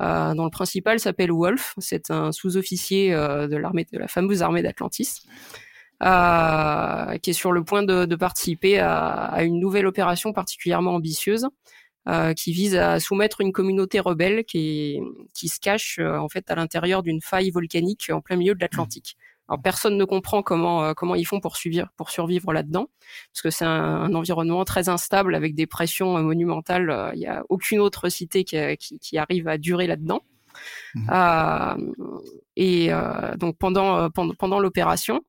[0.00, 1.74] euh, dont le principal s'appelle Wolf.
[1.78, 5.22] C'est un sous-officier euh, de la fameuse armée d'Atlantis,
[6.02, 11.48] euh, qui est sur le point de, participer à, une nouvelle opération particulièrement ambitieuse,
[12.08, 15.00] euh, qui vise à soumettre une communauté rebelle qui,
[15.34, 19.16] se cache euh, en fait à l'intérieur d'une faille volcanique en plein milieu de l'Atlantique.
[19.48, 22.88] Alors personne ne comprend comment euh, comment ils font pour survivre pour survivre là-dedans,
[23.32, 26.90] parce que c'est un, un, environnement très instable avec des pressions euh, monumentales.
[26.90, 30.20] Euh, il n'y a aucune autre cité qui, qui, qui arrive à durer là-dedans.
[30.94, 31.10] Mmh.
[31.12, 31.92] Euh,
[32.56, 35.22] et euh, donc pendant pendant, pendant l'opération,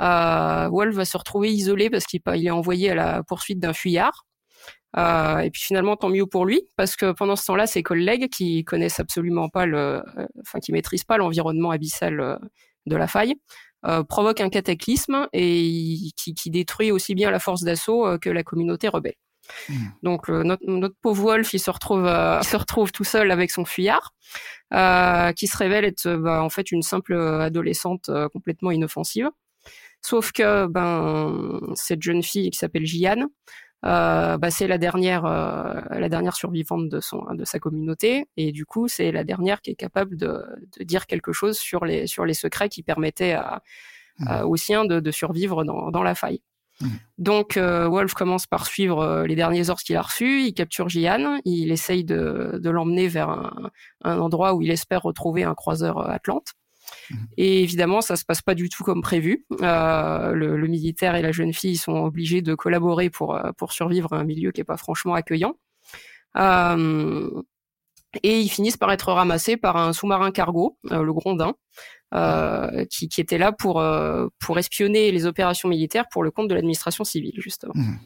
[0.00, 4.26] euh, Wolf va se retrouver isolé parce qu'il est envoyé à la poursuite d'un fuyard.
[4.96, 8.28] Euh, et puis finalement, tant mieux pour lui, parce que pendant ce temps-là, ses collègues
[8.28, 10.02] qui connaissent absolument pas le,
[10.40, 12.40] enfin qui maîtrisent pas l'environnement abyssal
[12.86, 13.34] de la faille,
[13.86, 18.28] euh, provoque un cataclysme et qui, qui, détruit aussi bien la force d'assaut euh, que
[18.28, 19.14] la communauté rebelle.
[19.68, 19.74] Mmh.
[20.02, 22.04] Donc notre, notre, pauvre Wolf, il se retrouve,
[22.42, 24.12] il se retrouve tout seul avec son fuyard,
[24.70, 29.28] qui se révèle être bah, en fait une simple adolescente complètement inoffensive.
[30.02, 33.26] Sauf que ben cette jeune fille qui s'appelle Jian,
[33.84, 38.52] euh, bah, c'est la dernière, euh, la dernière survivante de son, de sa communauté, et
[38.52, 40.44] du coup, c'est la dernière qui est capable de,
[40.78, 43.62] de, dire quelque chose sur les, sur les secrets qui permettaient à,
[44.18, 44.42] mmh.
[44.44, 46.42] aux siens de, de survivre dans, dans, la faille.
[46.80, 46.88] Mmh.
[47.18, 50.42] Donc, euh, Wolf commence par suivre euh, les derniers ordres qu'il a reçus.
[50.42, 51.40] Il capture Jian.
[51.46, 53.70] Il essaye de, de l'emmener vers un,
[54.04, 56.54] un, endroit où il espère retrouver un croiseur Atlante.
[57.36, 59.46] Et évidemment, ça se passe pas du tout comme prévu.
[59.62, 64.12] Euh, le, militaire et la jeune fille sont obligés de collaborer pour euh, pour survivre
[64.12, 65.54] à un milieu qui est pas franchement accueillant.
[66.36, 67.42] Euh,
[68.22, 71.54] et ils finissent par être ramassés par un sous-marin cargo, le Grondin,
[72.90, 73.84] qui, qui, était là pour
[74.40, 77.72] pour espionner les opérations militaires pour le compte de l'administration civile, justement.
[77.76, 77.98] Mmh.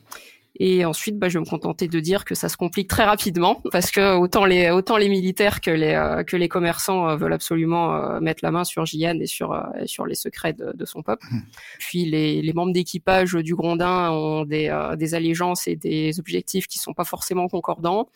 [0.61, 3.61] Et ensuite, bah, je vais me contenter de dire que ça se complique très rapidement
[3.73, 7.33] parce que autant les autant les militaires que les euh, que les commerçants euh, veulent
[7.33, 11.03] absolument euh, mettre la main sur Jian et sur sur les secrets de, de son
[11.03, 11.27] peuple.
[11.29, 11.41] Mmh.
[11.81, 14.65] Puis les, les membres d'équipage du Grondin ont des
[14.97, 18.09] des allégeances et des objectifs qui sont pas forcément concordants.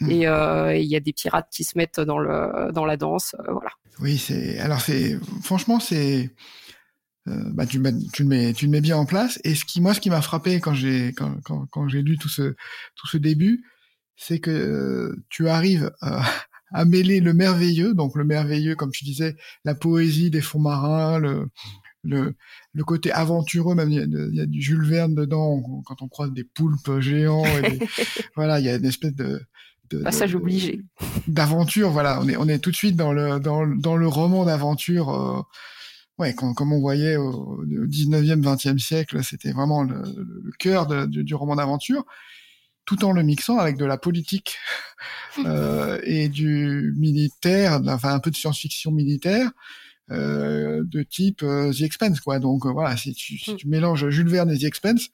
[0.00, 0.10] Mmh.
[0.10, 3.36] Et il y a des pirates qui se mettent dans le dans la danse.
[3.48, 3.70] voilà.
[4.00, 6.30] Oui, c'est alors c'est franchement c'est
[7.28, 7.82] euh, bah, tu,
[8.12, 9.38] tu, le mets, tu le mets bien en place.
[9.44, 12.18] Et ce qui, moi, ce qui m'a frappé quand j'ai quand, quand, quand j'ai lu
[12.18, 12.54] tout ce
[12.96, 13.64] tout ce début,
[14.16, 16.22] c'est que euh, tu arrives à,
[16.72, 21.18] à, mêler le merveilleux, donc le merveilleux, comme tu disais, la poésie des fonds marins,
[21.18, 21.48] le
[22.06, 22.34] le,
[22.74, 26.44] le côté aventureux, même il y, a, du Jules Verne dedans quand on croise des
[26.44, 27.46] poulpes géants.
[27.46, 27.78] Et
[28.36, 29.40] voilà, il y a une espèce de,
[29.88, 30.82] de passage obligé
[31.26, 31.90] d'aventure.
[31.90, 35.46] Voilà, on est on est tout de suite dans le dans, dans le roman d'aventure.
[36.20, 41.06] Euh, ouais, comme on voyait au, 19e, 20e siècle, c'était vraiment le, le cœur de,
[41.06, 42.04] du, du, roman d'aventure,
[42.84, 44.56] tout en le mixant avec de la politique
[45.44, 49.50] euh, et du militaire, enfin un peu de science-fiction militaire.
[50.10, 53.56] Euh, de type euh, The Expense quoi donc euh, voilà si tu, si mm.
[53.56, 55.08] tu mélanges Jules Verne et The Expense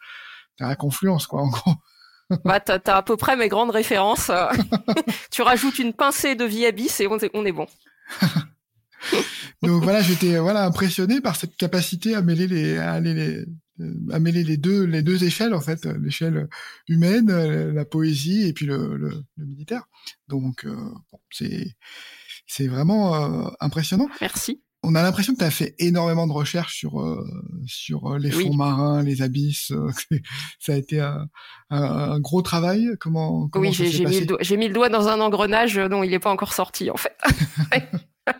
[0.58, 1.74] t'as la confluence quoi en gros
[2.44, 4.30] bah, t'as, as à peu près mes grandes références.
[5.30, 7.66] tu rajoutes une pincée de vie et on est, on est bon.
[9.62, 13.44] Donc voilà, j'étais voilà impressionné par cette capacité à mêler les à, les,
[14.10, 16.48] à mêler les deux les deux échelles en fait, l'échelle
[16.88, 17.30] humaine,
[17.72, 19.84] la poésie et puis le, le, le militaire.
[20.28, 20.76] Donc euh,
[21.30, 21.74] c'est
[22.46, 24.08] c'est vraiment euh, impressionnant.
[24.20, 24.62] Merci.
[24.82, 27.22] On a l'impression que tu as fait énormément de recherches sur euh,
[27.66, 29.74] sur les fonds marins, les abysses.
[30.58, 31.26] ça a été un,
[31.68, 32.88] un, gros travail.
[32.98, 36.30] Comment, comment Oui, j'ai mis, mis, le doigt dans un engrenage dont il n'est pas
[36.30, 37.16] encore sorti en fait.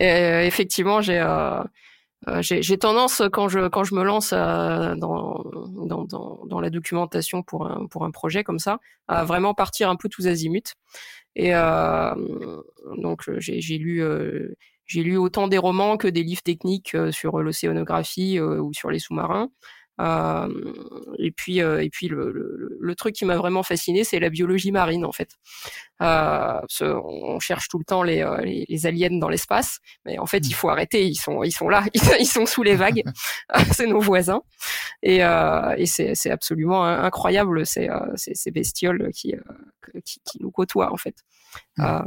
[0.00, 1.62] Euh, effectivement, j'ai euh,
[2.28, 5.44] euh, j'ai tendance quand je quand je me lance dans,
[5.86, 6.04] dans,
[6.46, 10.08] dans, la documentation pour un pour un projet comme ça à vraiment partir un peu
[10.08, 10.74] tous azimuts.
[11.36, 11.52] Et
[12.96, 14.02] donc j'ai lu
[14.94, 19.50] lu autant des romans que des livres techniques sur l'océanographie ou sur les sous-marins
[19.98, 24.30] et puis, euh, et puis le, le, le, truc qui m'a vraiment fasciné, c'est la
[24.30, 25.30] biologie marine en fait.
[26.00, 30.26] Euh, on cherche tout le temps les, euh, les, les aliens dans l'espace, mais en
[30.26, 31.06] fait, il faut arrêter.
[31.06, 31.84] Ils sont, ils sont là,
[32.18, 33.02] ils sont sous les vagues.
[33.72, 34.42] c'est nos voisins,
[35.02, 39.34] et, euh, et c'est absolument incroyable ces, ces, ces bestioles qui,
[40.04, 41.16] qui, qui, nous côtoient en fait.
[41.78, 42.02] Euh,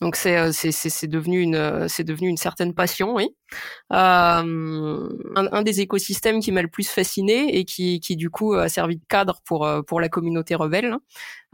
[0.00, 3.34] donc c'est euh, c'est c'est devenu une euh, c'est devenu une certaine passion, oui.
[3.92, 8.54] Euh, un, un, des écosystèmes qui m'a le plus fasciné et qui qui du coup
[8.54, 10.96] a servi de cadre pour euh, pour la communauté rebelle,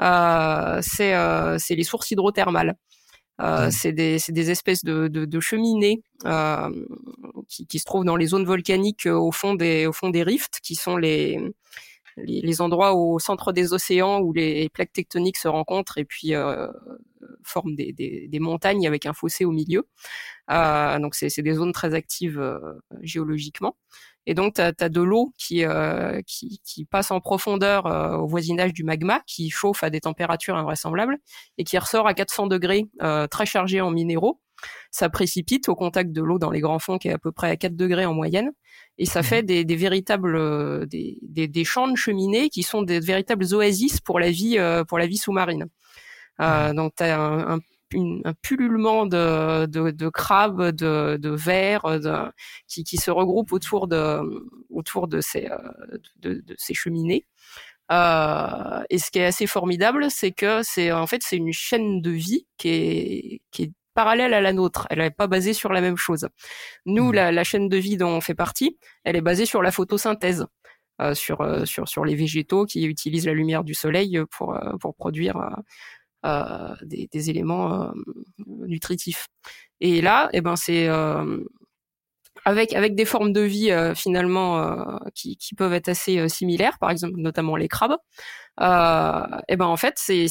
[0.01, 1.15] euh, c'est
[1.59, 2.77] c'est les sources hydrothermales.
[3.41, 6.71] Euh, c'est des, des, espèces de, de, de cheminées euh,
[7.47, 10.59] qui, qui, se trouvent dans les zones volcaniques au fond des, au fond des rifts,
[10.61, 11.39] qui sont les,
[12.25, 16.35] les, les, endroits au centre des océans où les plaques tectoniques se rencontrent et puis
[16.35, 16.69] euh,
[17.43, 19.89] forment des, des, des, montagnes avec un fossé au milieu.
[20.51, 22.59] Euh, donc c'est des zones très actives euh,
[23.03, 23.77] géologiquement.
[24.27, 28.27] Et donc tu as, de l'eau qui, euh, qui, qui, passe en profondeur euh, au
[28.27, 31.19] voisinage du magma, qui chauffe à des températures invraisemblables
[31.57, 32.85] et qui ressort à 400 degrés,
[33.31, 34.41] très chargé en minéraux
[34.91, 37.51] ça précipite au contact de l'eau dans les grands fonds qui est à peu près
[37.51, 38.51] à 4 degrés en moyenne
[38.99, 39.47] et ça fait mmh.
[39.47, 44.01] des, des véritables euh, des, des, des, champs de cheminées qui sont des véritables oasis
[44.01, 45.67] pour la vie euh, pour la vie sous-marine.
[46.41, 47.61] Euh, donc tu as un, un,
[48.25, 52.31] un, pullulement de, de, de crabes, de, de vers, de,
[52.69, 54.21] qui, qui se regroupent autour de
[54.71, 55.49] autour de ces
[56.21, 57.27] de, de ces cheminées.
[57.91, 62.03] Euh, et ce qui est assez formidable, c'est que c'est en fait c'est une chaîne
[62.03, 64.87] de vie qui est qui est parallèle à la nôtre.
[64.91, 66.29] Elle n'est pas basée sur la même chose.
[66.87, 67.15] Nous, mmh.
[67.15, 70.47] la, la, chaîne de vie dont on fait partie, elle est basée sur la photosynthèse.
[71.15, 75.37] sur sur sur les végétaux qui utilisent la lumière du soleil pour pour produire
[76.83, 77.93] des, des, éléments
[78.47, 79.27] nutritifs.
[79.81, 80.89] Et là, eh ben c'est
[82.49, 86.29] avec avec des formes de vie euh, finalement euh, qui, qui, peuvent être assez euh,
[86.29, 87.97] similaires, par exemple notamment les crabes.
[88.61, 90.27] et ben en fait, c'est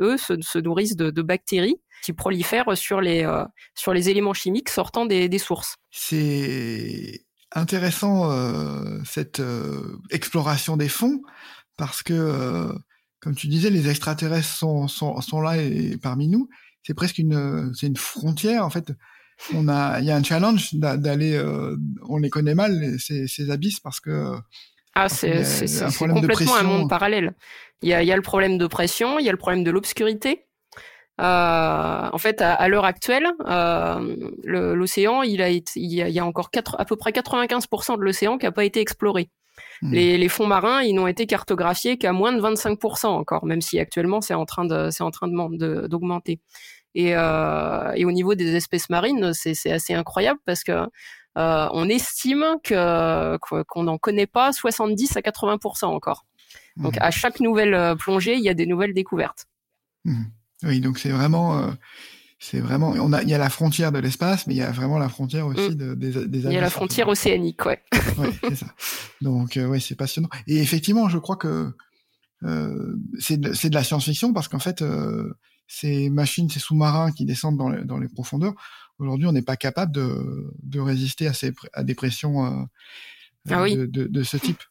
[0.00, 3.26] eux se, se nourrissent de, bactéries qui prolifèrent sur les
[3.74, 5.76] sur les éléments chimiques sortant des, sources.
[5.90, 8.30] C'est intéressant
[9.04, 9.42] cette
[10.10, 11.22] exploration des fonds
[11.76, 12.68] parce que
[13.20, 16.48] comme tu disais, les extraterrestres sont, sont, sont là et, parmi nous.
[16.84, 18.92] C'est presque une, c'est une frontière en fait
[19.54, 21.76] on a, il y a un challenge d'aller, euh,
[22.08, 24.36] on les connaît mal ces, ces abysses parce que
[24.94, 25.42] ah, c'est
[25.96, 27.32] complètement un monde parallèle.
[27.80, 29.70] Il y a, y a le problème de pression, il y a le problème de
[29.70, 30.46] l'obscurité.
[31.20, 36.84] Euh, en fait, à, l'heure actuelle, euh, l'océan, il a il y a, encore à
[36.84, 39.30] peu près 95% de l'océan qui n'a pas été exploré.
[39.82, 39.92] Hmm.
[39.92, 43.78] Les, les, fonds marins, ils n'ont été cartographiés qu'à moins de 25% encore, même si
[43.78, 46.40] actuellement c'est en train de, c'est en train de d'augmenter.
[46.94, 50.86] Et, euh, et au niveau des espèces marines, c'est assez incroyable parce que
[51.38, 56.26] euh, on estime que qu'on n'en connaît pas 70 à 80% encore.
[56.76, 57.02] Donc mmh.
[57.02, 59.46] à chaque nouvelle euh, plongée, il y a des nouvelles découvertes.
[60.04, 60.24] Mmh.
[60.64, 61.70] Oui, donc c'est vraiment, euh,
[62.38, 64.70] c'est vraiment, on a, il y a la frontière de l'espace, mais il y a
[64.70, 65.74] vraiment la frontière aussi mmh.
[65.74, 66.38] de, des, des.
[66.38, 67.82] Il y a la frontière océanique, ouais.
[68.18, 68.66] ouais, c'est ça.
[69.22, 70.28] Donc ouais, c'est passionnant.
[70.46, 71.72] Et effectivement, je crois que
[73.18, 75.32] c'est de, de, la science-fiction parce qu'en fait, euh,
[75.72, 78.52] ces machines, ces sous-marins qui descendent dans les, dans les profondeurs,
[78.98, 82.64] aujourd'hui, on n'est pas capable de, de, résister à, ces, à des pressions euh,
[83.48, 84.62] ah de, de, de, ce type.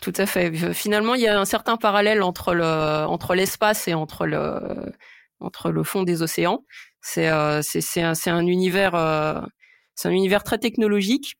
[0.00, 0.72] Tout à fait.
[0.74, 2.64] Finalement, il y a un certain parallèle entre le
[3.06, 4.92] entre l'espace et entre le
[5.40, 6.64] entre le fond des océans.
[7.00, 9.40] C'est euh, c'est un, un univers euh,
[9.96, 11.34] c'est un univers très technologique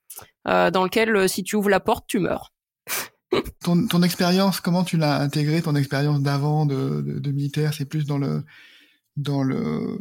[0.49, 2.53] euh, dans lequel si tu ouvres la porte, tu meurs
[3.63, 8.07] ton, ton expérience, comment tu l'as intégré, ton expérience d'avant de, de, militaire, c'est plus
[8.07, 8.45] dans le,
[9.17, 9.99] dans le,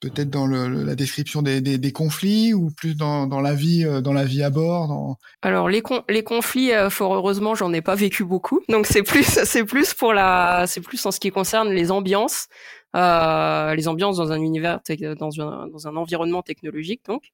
[0.00, 4.00] peut-être dans le, la description des, des, conflits ou plus dans, dans la vie, euh,
[4.00, 5.16] dans la vie à bord.
[5.42, 9.02] Alors les, con les conflits, euh, fort heureusement, j'en ai pas vécu beaucoup, donc c'est
[9.02, 12.48] plus, c'est plus pour la, c'est plus en ce qui concerne les ambiances,
[12.96, 14.80] euh, les ambiances dans un univers,
[15.18, 17.24] dans un, dans un environnement technologique, donc.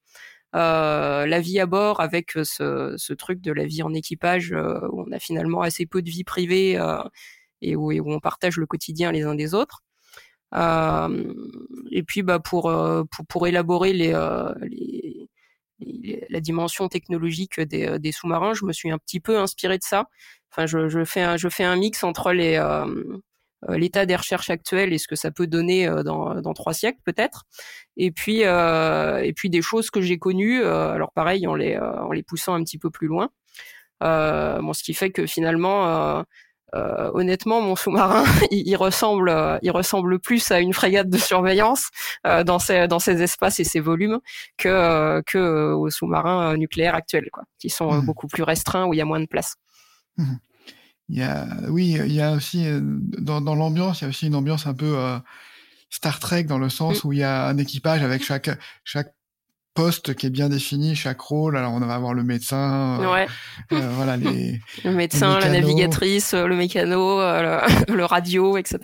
[0.54, 4.78] Euh, la vie à bord avec euh, ce, truc de la vie en équipage euh,
[4.92, 6.78] où on a finalement assez peu de vie privée
[7.60, 9.82] et où, on partage le quotidien les uns des autres.
[10.54, 12.70] et puis bah, pour,
[13.46, 14.54] élaborer la
[16.40, 20.06] dimension technologique des, sous-marins, je me suis un petit peu inspiré de ça.
[20.50, 21.22] Enfin, je, fais,
[21.64, 22.58] un, mix entre les,
[23.68, 27.00] l'état des recherches actuelles et ce que ça peut donner euh, dans, dans trois siècles
[27.04, 27.44] peut-être.
[27.96, 30.64] Et puis euh, et puis des choses que j'ai connues.
[30.64, 33.30] alors pareil en les en les poussant un petit peu plus loin.
[34.00, 36.24] bon, ce qui fait que finalement.
[36.74, 41.90] Euh, honnêtement, mon sous-marin, il, ressemble, il ressemble plus à une frégate de surveillance
[42.26, 44.18] euh, dans ses dans ses espaces et ses volumes
[44.56, 48.06] que que aux sous-marins nucléaires actuels, quoi, qui sont mmh.
[48.06, 49.54] beaucoup plus restreints où il y a moins de place.
[50.16, 50.34] Mmh.
[51.08, 54.08] Il y a, oui, il y a aussi euh, dans, dans l'ambiance, il y a
[54.08, 55.18] aussi une ambiance un peu euh,
[55.90, 57.08] Star Trek dans le sens mmh.
[57.08, 58.50] où il y a un équipage avec chaque
[58.84, 59.14] chaque
[59.74, 61.56] poste qui est bien défini, chaque rôle.
[61.56, 63.26] Alors on va avoir le médecin, euh, ouais.
[63.72, 68.78] euh, voilà les le médecin, la navigatrice, euh, le mécano, euh, le, le, radio, etc.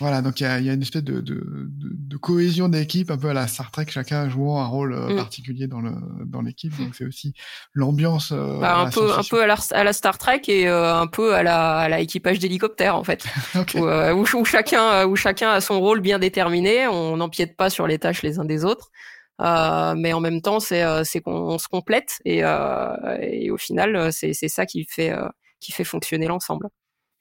[0.00, 3.10] Voilà, donc il y a, y a, une espèce de, de, de, de cohésion d'équipe,
[3.10, 5.16] un peu à la Star Trek, chacun jouant un rôle mm.
[5.16, 5.92] particulier dans le
[6.26, 6.76] dans l'équipe.
[6.78, 7.34] Donc c'est aussi
[7.72, 8.32] l'ambiance.
[8.32, 11.42] Bah, un peu un peu à la, à la, Star Trek et un peu à
[11.42, 13.24] la à la équipage d'hélicoptère en fait,
[13.56, 13.80] okay.
[13.80, 16.86] où, où, où, chacun où chacun a son rôle bien déterminé.
[16.86, 18.90] On n'empiète pas sur les tâches les uns des autres.
[19.40, 24.12] Euh, mais en même temps, c'est euh, qu'on se complète et, euh, et au final,
[24.12, 25.12] c'est ça qui fait
[25.60, 26.68] qui fait fonctionner l'ensemble.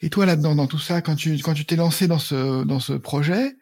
[0.02, 2.80] Et toi là-dedans, dans tout ça, quand tu quand tu t'es lancé dans ce dans
[2.80, 3.54] ce projet,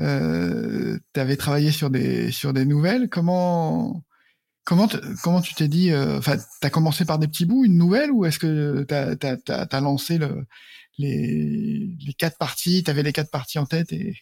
[0.00, 3.08] euh, tu avais travaillé sur des sur des nouvelles.
[3.08, 4.02] Comment
[4.64, 4.88] comment
[5.22, 8.24] comment tu t'es dit Enfin, euh, t'as commencé par des petits bouts, une nouvelle, ou
[8.24, 10.46] est-ce que t'as t'as as lancé le
[10.98, 14.16] les les quatre parties T'avais les quatre parties en tête et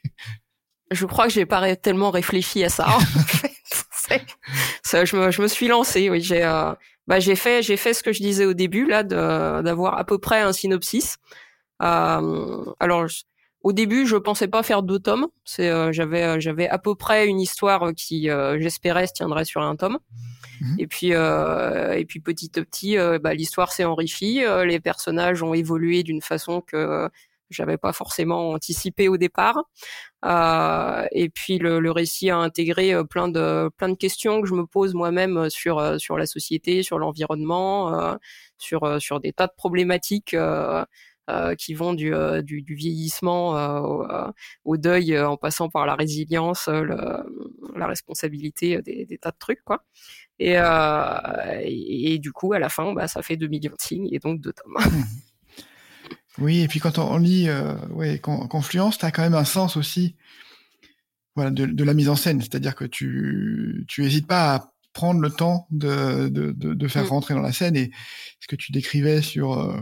[0.90, 2.88] je crois que j'ai pas tellement réfléchi à ça.
[2.88, 3.57] En fait.
[4.82, 6.10] Ça, je, me, je me suis lancée.
[6.10, 6.72] Oui, j'ai euh,
[7.06, 10.18] bah, j'ai fait j'ai fait ce que je disais au début là d'avoir à peu
[10.18, 11.16] près un synopsis.
[11.82, 13.06] Euh, alors
[13.62, 15.26] au début, je pensais pas faire deux tomes.
[15.44, 18.28] C'est euh, j'avais j'avais à peu près une histoire qui
[18.58, 19.98] j'espérais se tiendrait sur un tome.
[20.60, 20.76] Mmh.
[20.80, 24.42] Et puis et puis petit à petit, bah, l'histoire s'est enrichie.
[24.64, 27.08] les personnages ont évolué d'une façon que
[27.50, 29.62] j'avais pas forcément anticipé au départ.
[30.24, 34.48] Euh, et puis le, le, récit a intégré euh, plein de plein de questions que
[34.48, 38.16] je me pose moi-même sur sur la société, sur l'environnement,
[38.58, 40.36] sur sur des tas de problématiques.
[41.58, 42.10] qui vont du,
[42.42, 43.52] du, du vieillissement
[44.64, 46.96] au, deuil en passant par la résilience, le,
[47.76, 49.84] la responsabilité des, des, tas de trucs quoi.
[50.38, 54.08] Et, et, et, du coup à la fin bah, ça fait 2 millions de signes
[54.10, 54.78] et donc deux tomes.
[56.38, 59.76] Oui, et puis quand on lit euh, ouais, Confluence, tu as quand même un sens
[59.76, 60.16] aussi
[61.34, 62.40] voilà, de, de la mise en scène.
[62.40, 67.04] C'est-à-dire que tu tu hésites pas à prendre le temps de, de, de, de faire
[67.04, 67.08] mm.
[67.08, 67.76] rentrer dans la scène.
[67.76, 67.92] Et
[68.40, 69.80] ce que tu décrivais sur euh,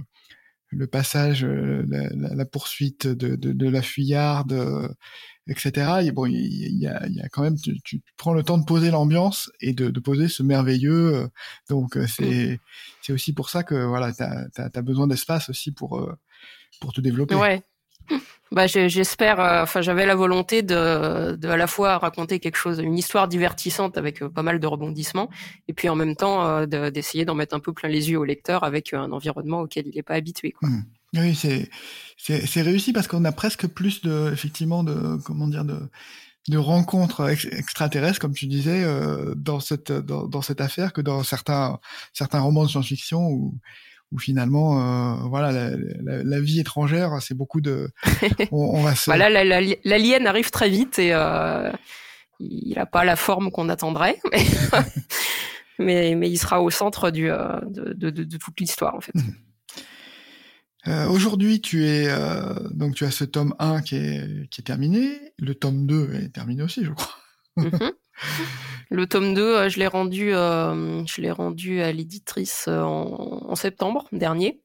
[0.68, 4.88] le passage, euh, la, la, poursuite de, de, de la fuyarde, euh,
[5.48, 6.00] etc.
[6.02, 8.58] Et bon, il y, a, il y a quand même, tu, tu, prends le temps
[8.58, 11.28] de poser l'ambiance et de, de poser ce merveilleux.
[11.70, 12.58] donc c'est mm.
[13.00, 16.12] c'est aussi pour ça que voilà, tu as, as, besoin d'espace aussi pour
[16.80, 17.34] pour te développer.
[17.34, 17.62] Ouais.
[18.52, 19.40] Bah, j'espère.
[19.40, 23.26] Euh, enfin, j'avais la volonté de, de à la fois raconter quelque chose, une histoire
[23.26, 25.28] divertissante avec euh, pas mal de rebondissements,
[25.66, 28.24] et puis en même temps euh, d'essayer d'en mettre un peu plein les yeux au
[28.24, 30.52] lecteur avec un environnement auquel il n'est pas habitué.
[30.52, 30.68] Quoi.
[30.68, 30.84] Mmh.
[31.14, 31.68] Oui, c'est
[32.18, 35.80] c'est réussi parce qu'on a presque plus de effectivement de comment dire de
[36.48, 38.84] de rencontres extraterrestres, comme tu disais,
[39.34, 41.78] dans cette dans, dans, cette affaire que dans certains
[42.12, 43.58] certains romans de science-fiction où
[44.12, 47.90] où finalement, euh, voilà, la, la, vie étrangère, c'est beaucoup de.
[48.52, 49.06] On, va se...
[49.06, 51.72] voilà, l'alien arrive très vite et euh,
[52.38, 54.20] il n'a pas la forme qu'on attendrait,
[55.78, 59.12] mais, mais, il sera au centre du, euh, de, de, de, toute l'histoire en fait.
[60.86, 62.08] Euh, Aujourd'hui, tu es
[62.70, 66.28] donc tu as ce tome 1 qui est, qui est terminé, le tome 2 est
[66.28, 67.14] terminé aussi, je crois.
[67.56, 67.90] Mmh
[68.90, 73.54] le tome 2, euh, je l'ai rendu, euh, je l'ai rendu à l'éditrice euh, en,
[73.54, 74.60] septembre dernier.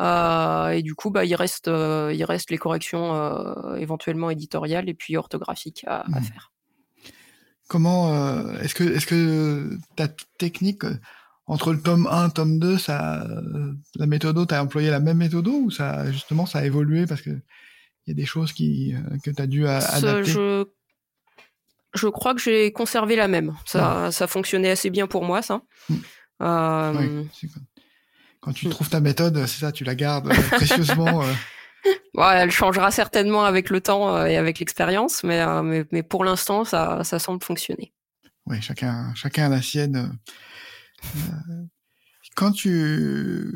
[0.00, 5.84] et du coup, bah, il reste, il reste les corrections éventuellement éditoriales et puis orthographiques
[5.86, 6.22] à, mmh.
[6.22, 6.52] faire.
[7.68, 10.08] Comment est-ce que est-ce que ta
[10.38, 10.84] technique
[11.46, 13.26] entre le tome 1 et le tome 2, ça,
[13.96, 17.20] la méthode, tu as employé la même méthode ou ça justement ça a évolué parce
[17.20, 20.24] que il y a des choses qui que tu as dû adapter?
[20.24, 20.64] je
[22.08, 23.54] crois que j'ai conservé la même.
[23.66, 25.62] Ça, ça fonctionnait assez bien pour moi, ça.
[25.88, 25.94] Mm.
[26.42, 27.24] Euh...
[28.40, 28.70] quand tu mm.
[28.70, 31.22] trouves ta méthode, c'est ça, tu la gardes euh, précieusement.
[31.22, 31.32] Euh.
[32.12, 36.24] Ouais, elle changera certainement avec le temps euh, et avec l'expérience, mais, mais, mais, pour
[36.24, 37.94] l'instant, ça, ça semble fonctionner.
[38.44, 40.12] Oui, chacun, chacun a la sienne.
[42.36, 43.50] quand tu,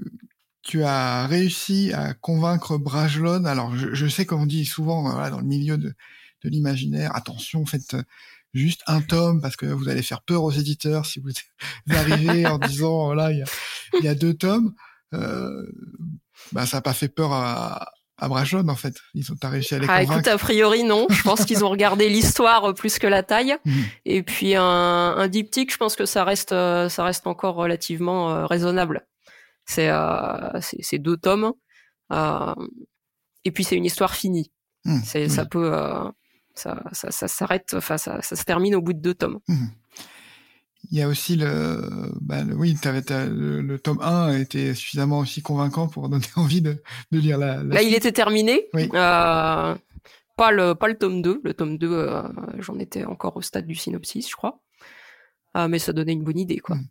[0.63, 5.41] tu as réussi à convaincre Brajlon, alors je, je sais qu'on dit souvent voilà, dans
[5.41, 5.95] le milieu de,
[6.45, 7.15] de l'imaginaire.
[7.17, 8.03] Attention, faites euh,
[8.55, 11.31] juste un tome parce que vous allez faire peur aux éditeurs si vous
[11.91, 13.45] arrivez en disant voilà il
[14.03, 14.75] y a, deux tomes.
[15.13, 15.67] Euh,
[16.53, 18.97] bah ça n'a pas fait peur à, à en fait.
[19.15, 21.07] Ils ont réussi à les ah, Écoute, a priori non.
[21.11, 23.57] Je pense qu'ils ont regardé l'histoire plus que la taille.
[23.65, 23.85] Mhm.
[24.05, 28.31] Et puis un, un diptyque, je pense que ça reste euh, ça reste encore relativement
[28.31, 29.07] euh, raisonnable.
[29.65, 29.91] C'est
[30.61, 31.53] c'est deux tomes.
[32.13, 34.53] et puis c'est une histoire finie.
[34.85, 35.03] Mhm.
[35.03, 35.73] c'est ça peut
[36.55, 39.41] ça, ça, ça s'arrête, enfin, ça, ça, se termine au bout de deux tomes.
[39.49, 39.67] Mmh.
[40.91, 45.43] Il y a aussi le, bah, oui, avais, le, le, tome 1 était suffisamment aussi
[45.43, 48.67] convaincant pour donner envie de, de lire la, la Là, il était terminé.
[48.75, 48.91] Oui.
[48.95, 49.75] Euh,
[50.37, 51.41] pas le, pas le tome 2.
[51.43, 52.23] Le tome 2, euh,
[52.59, 54.61] j'en étais encore au stade du synopsis, je crois.
[55.57, 56.77] Euh, mais ça donnait une bonne idée, quoi.
[56.77, 56.87] Mmh.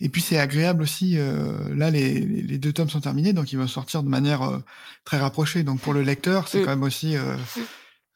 [0.00, 3.58] Et puis c'est agréable aussi, euh, là les, les, deux tomes sont terminés, donc ils
[3.58, 4.58] vont sortir de manière euh,
[5.04, 5.64] très rapprochée.
[5.64, 6.64] Donc pour le lecteur, c'est mmh.
[6.64, 7.36] quand même aussi euh,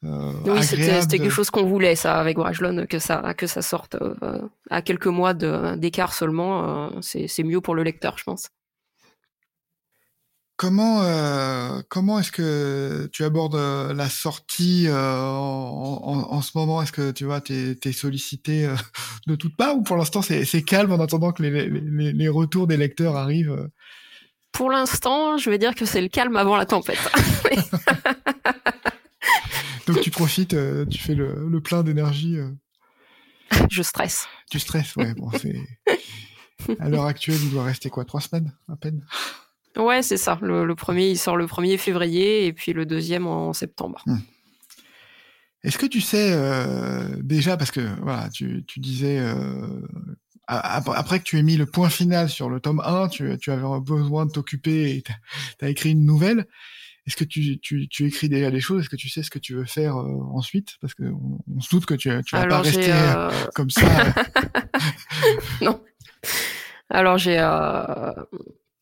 [0.03, 4.41] oui, c'était quelque chose qu'on voulait, ça, avec Brajlon, que ça, que ça sorte euh,
[4.69, 6.87] à quelques mois d'écart seulement.
[6.87, 8.49] Euh, c'est mieux pour le lecteur, je pense.
[10.55, 11.01] Comment,
[11.89, 16.81] comment est-ce que tu abordes la sortie en, en, ce moment?
[16.81, 18.69] Est-ce que tu vois, t'es es sollicité
[19.27, 22.67] de toutes parts ou pour l'instant c'est calme en attendant que les, les, les, retours
[22.67, 23.67] des lecteurs arrivent?
[24.53, 26.99] Pour l'instant, je vais dire que c'est le calme avant la tempête.
[29.87, 32.37] Donc tu profites, euh, tu fais le, le plein d'énergie.
[32.37, 32.49] Euh.
[33.69, 34.27] Je stresse.
[34.49, 35.13] Tu stresses, ouais.
[35.15, 35.55] Bon, c'est
[36.79, 39.05] à l'heure actuelle, il doit rester quoi, trois semaines à peine?
[39.75, 40.37] Ouais, c'est ça.
[40.41, 44.03] Le, premier, il sort le 1er février et puis le deuxième en septembre.
[44.05, 44.19] Hmm.
[45.63, 49.19] Est-ce que tu sais euh, déjà, parce que voilà, tu, tu disais
[50.47, 53.63] après que tu aies mis le point final sur le tome 1, tu, tu avais
[53.81, 56.45] besoin de t'occuper et tu as écrit une nouvelle.
[57.05, 58.81] Est-ce que tu, tu, tu, écris déjà des choses?
[58.81, 60.77] Est-ce que tu sais ce que tu veux faire euh, ensuite?
[60.79, 63.85] Parce que on, se doute que tu, tu vas pas rester euh, euh, comme ça.
[65.61, 65.81] non.
[66.89, 67.37] Alors j'ai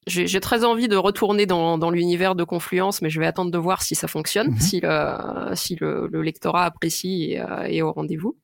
[0.07, 3.57] j'ai très envie de retourner dans, dans l'univers de Confluence, mais je vais attendre de
[3.57, 4.59] voir si ça fonctionne, mhm.
[4.59, 8.35] si, le, si le, le lectorat apprécie et euh, est au rendez-vous.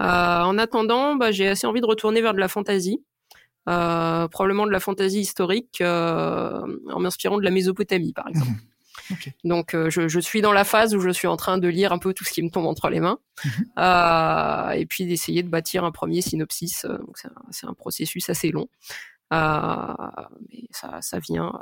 [0.00, 0.04] Euh,
[0.42, 3.04] en attendant, bah, j'ai assez envie de retourner vers de la fantasy,
[3.68, 8.50] euh, probablement de la fantasy historique, euh, en m'inspirant de la Mésopotamie, par exemple.
[9.44, 11.92] Donc, euh, je, je, suis dans la phase où je suis en train de lire
[11.92, 13.50] un peu tout ce qui me tombe entre les mains, mhm.
[13.78, 16.84] euh, et puis d'essayer de bâtir un premier synopsis.
[16.84, 17.28] Donc, c'est
[17.66, 18.68] un, un, processus assez long.
[19.32, 19.94] Euh,
[20.48, 21.52] mais ça, ça vient,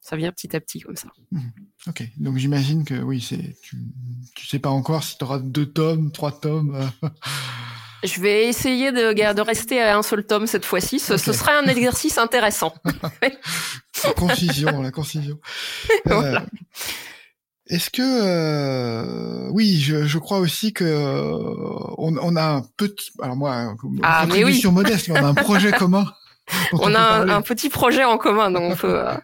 [0.00, 1.08] ça vient petit à petit comme ça.
[1.32, 1.52] Mhm.
[1.86, 3.76] Ok, donc j'imagine que oui, c'est tu,
[4.34, 6.74] tu sais pas encore si tu auras deux tomes, trois tomes.
[6.74, 7.08] Euh.
[8.04, 11.00] Je vais essayer de, de rester à un seul tome cette fois-ci.
[11.00, 12.72] Ce, ce serait un exercice intéressant.
[14.04, 15.38] la concision, la concision.
[16.10, 16.38] Euh,
[17.66, 20.84] est-ce que euh, oui, je, je, crois aussi que
[21.98, 25.70] on, on, a un petit, alors moi, ah, contribution modeste, mais on a un projet
[25.78, 26.06] commun
[26.72, 29.14] on a un, petit projet en commun, donc on peut, euh,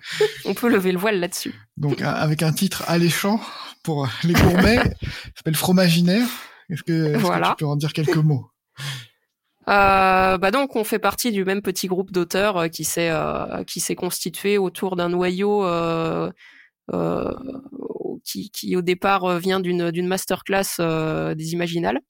[0.44, 1.54] on peut lever le voile là-dessus.
[1.76, 3.40] Donc avec un titre alléchant
[3.82, 4.78] pour les gourmets,
[5.36, 6.26] s'appelle Fromaginaire.
[6.70, 8.50] Est-ce que, tu peux en dire quelques mots?
[9.68, 13.10] Euh, bah donc on fait partie du même petit groupe d'auteurs euh, qui s'est
[13.66, 15.64] qui s'est constitué autour d'un noyau
[18.24, 22.00] qui, qui au départ vient d'une d'une masterclass des Imaginales.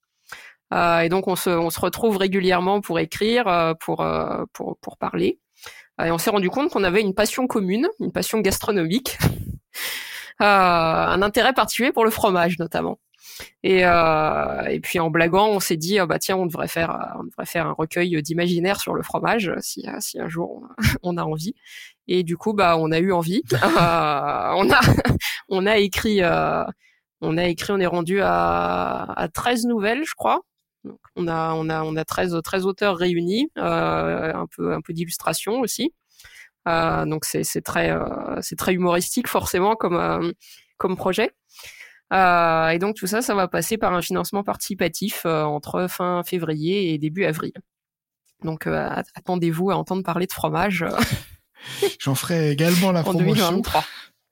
[0.73, 1.49] Euh, et donc on se,
[1.79, 5.39] retrouve régulièrement pour écrire, euh, euh, pour parler.
[6.03, 9.17] Et on s'est rendu compte qu'on avait une passion commune, une passion gastronomique,
[10.39, 12.99] un intérêt particulier pour le fromage notamment.
[13.63, 17.23] Et, euh, et puis en blaguant, on s'est dit, bah tiens, on devrait faire, on
[17.25, 20.67] devrait faire un recueil d'imaginaire sur le fromage si, si un jour
[21.03, 21.55] on a envie.
[22.07, 23.41] Et du coup, bah on a eu envie.
[23.53, 24.79] euh, on a,
[25.49, 26.63] on a écrit, euh,
[27.21, 30.41] on a écrit, on est rendu à, à 13 nouvelles, je crois
[31.15, 34.93] on a on a on a 13 13 auteurs réunis, euh, un peu un peu
[34.93, 35.93] d'illustration aussi.
[36.67, 40.33] Euh, donc c'est c'est très euh, c'est très humoristique forcément comme
[40.77, 41.31] comme projet.
[42.11, 46.97] Et donc tout ça, ça va passer par un financement participatif entre fin février et
[46.97, 47.53] début avril.
[48.43, 50.85] Donc attendez-vous à entendre parler de fromage.
[51.99, 53.45] J'en ferai également la promotion.
[53.45, 53.83] En 2023.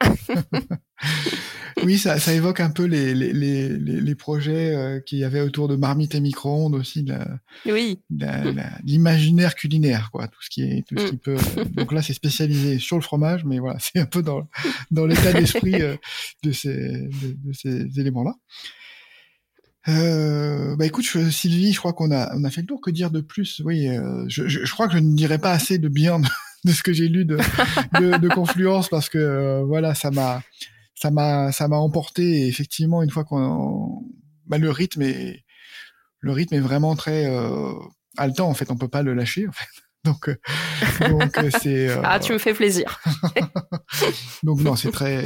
[1.84, 5.42] oui, ça, ça, évoque un peu les, les, les, les projets euh, qu'il y avait
[5.42, 7.16] autour de marmite et micro-ondes aussi, de
[7.66, 8.00] oui.
[8.84, 11.20] l'imaginaire culinaire, quoi, tout ce qui est, tout ce qui mm.
[11.20, 11.38] peut.
[11.76, 14.48] Donc là, c'est spécialisé sur le fromage, mais voilà, c'est un peu dans,
[14.92, 15.96] dans l'état d'esprit euh,
[16.44, 18.36] de ces, de, de ces éléments-là.
[19.90, 22.80] Euh, bah écoute, Sylvie, je crois qu'on a on a fait le tour.
[22.80, 23.62] Que dire de plus?
[23.66, 26.28] Oui, euh, je, je, je, crois que je ne dirais pas assez de bien de,
[26.66, 27.38] de ce que j'ai lu de,
[28.00, 30.42] de, de, Confluence parce que euh, voilà, ça m'a
[30.96, 32.24] ça m'a ça m'a emporté.
[32.24, 34.04] Et effectivement, une fois qu'on
[34.46, 35.44] bah, le rythme est
[36.20, 37.74] le rythme est vraiment très euh,
[38.18, 38.50] haletant.
[38.50, 39.48] En fait, on peut pas le lâcher.
[39.48, 39.66] En fait.
[40.06, 40.36] Donc, euh,
[41.08, 41.90] donc euh, c'est.
[42.04, 43.00] Ah, tu me fais plaisir.
[44.44, 45.24] donc non, c'est très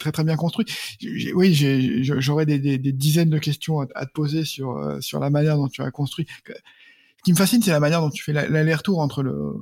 [0.00, 0.66] très très bien construit.
[1.36, 1.54] Oui,
[2.02, 5.68] j'aurais des, des, des, dizaines de questions à, te poser sur sur la manière dont
[5.68, 6.26] tu as construit.
[6.48, 9.54] Ce qui me fascine, c'est la manière dont tu fais l'aller-retour entre le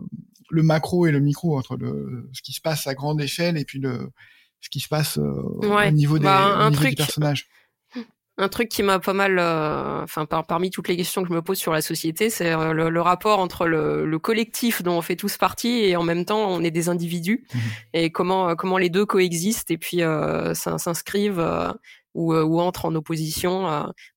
[0.48, 3.66] le macro et le micro, entre le ce qui se passe à grande échelle et
[3.66, 4.12] puis le
[4.64, 7.46] ce qui se passe au niveau des bah, un, truc, du personnage.
[8.38, 11.42] Un truc qui m'a pas mal, euh, enfin parmi toutes les questions que je me
[11.42, 15.16] pose sur la société, c'est euh, le, rapport entre le, le, collectif dont on fait
[15.16, 17.60] tous partie et en même temps on est des individus mhm.
[17.92, 20.00] et comment euh, comment les deux coexistent et puis
[20.54, 21.74] s'inscrivent
[22.14, 23.68] ou, ou entrent en opposition.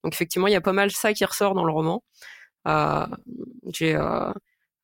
[0.04, 2.04] donc effectivement il y a pas mal ça qui ressort dans le roman.
[3.74, 4.00] J'ai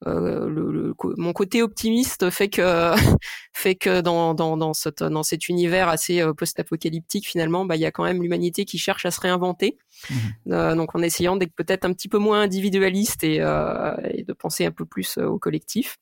[0.07, 2.93] euh, le, mon côté optimiste fait que
[3.53, 7.81] fait que dans dans dans, cette, dans cet univers assez euh, post-apocalyptique finalement, bah il
[7.81, 9.77] y a quand même l'humanité qui cherche à se réinventer.
[10.09, 10.15] Mmh.
[10.51, 14.65] Euh, donc en essayant d'être peut-être un petit peu moins individualiste et, et de penser
[14.65, 15.97] un peu plus au collectif.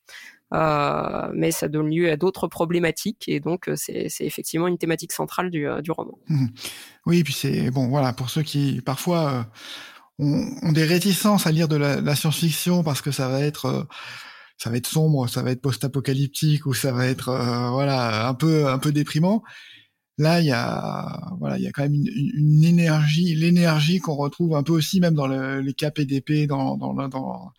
[0.54, 5.50] Euh, mais ça donne lieu à d'autres problématiques et donc c'est effectivement une thématique centrale
[5.50, 6.18] du, du roman.
[6.28, 6.46] Mmh.
[7.06, 9.46] Oui, puis c'est bon voilà pour ceux qui parfois
[10.18, 13.84] ont, des réticences à lire de la, science-fiction parce que ça va être euh,
[14.58, 18.34] ça va être sombre, ça va être post-apocalyptique ou ça va être euh, voilà un
[18.34, 19.42] peu un peu déprimant.
[20.18, 24.14] Là, il y a voilà, il y a quand même une, une énergie, l'énergie qu'on
[24.14, 27.52] retrouve un peu aussi même dans le, les KPDP, dans dans dans,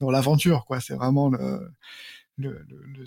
[0.00, 0.80] dans l'aventure quoi.
[0.80, 1.70] C'est vraiment le
[2.38, 3.04] le, le,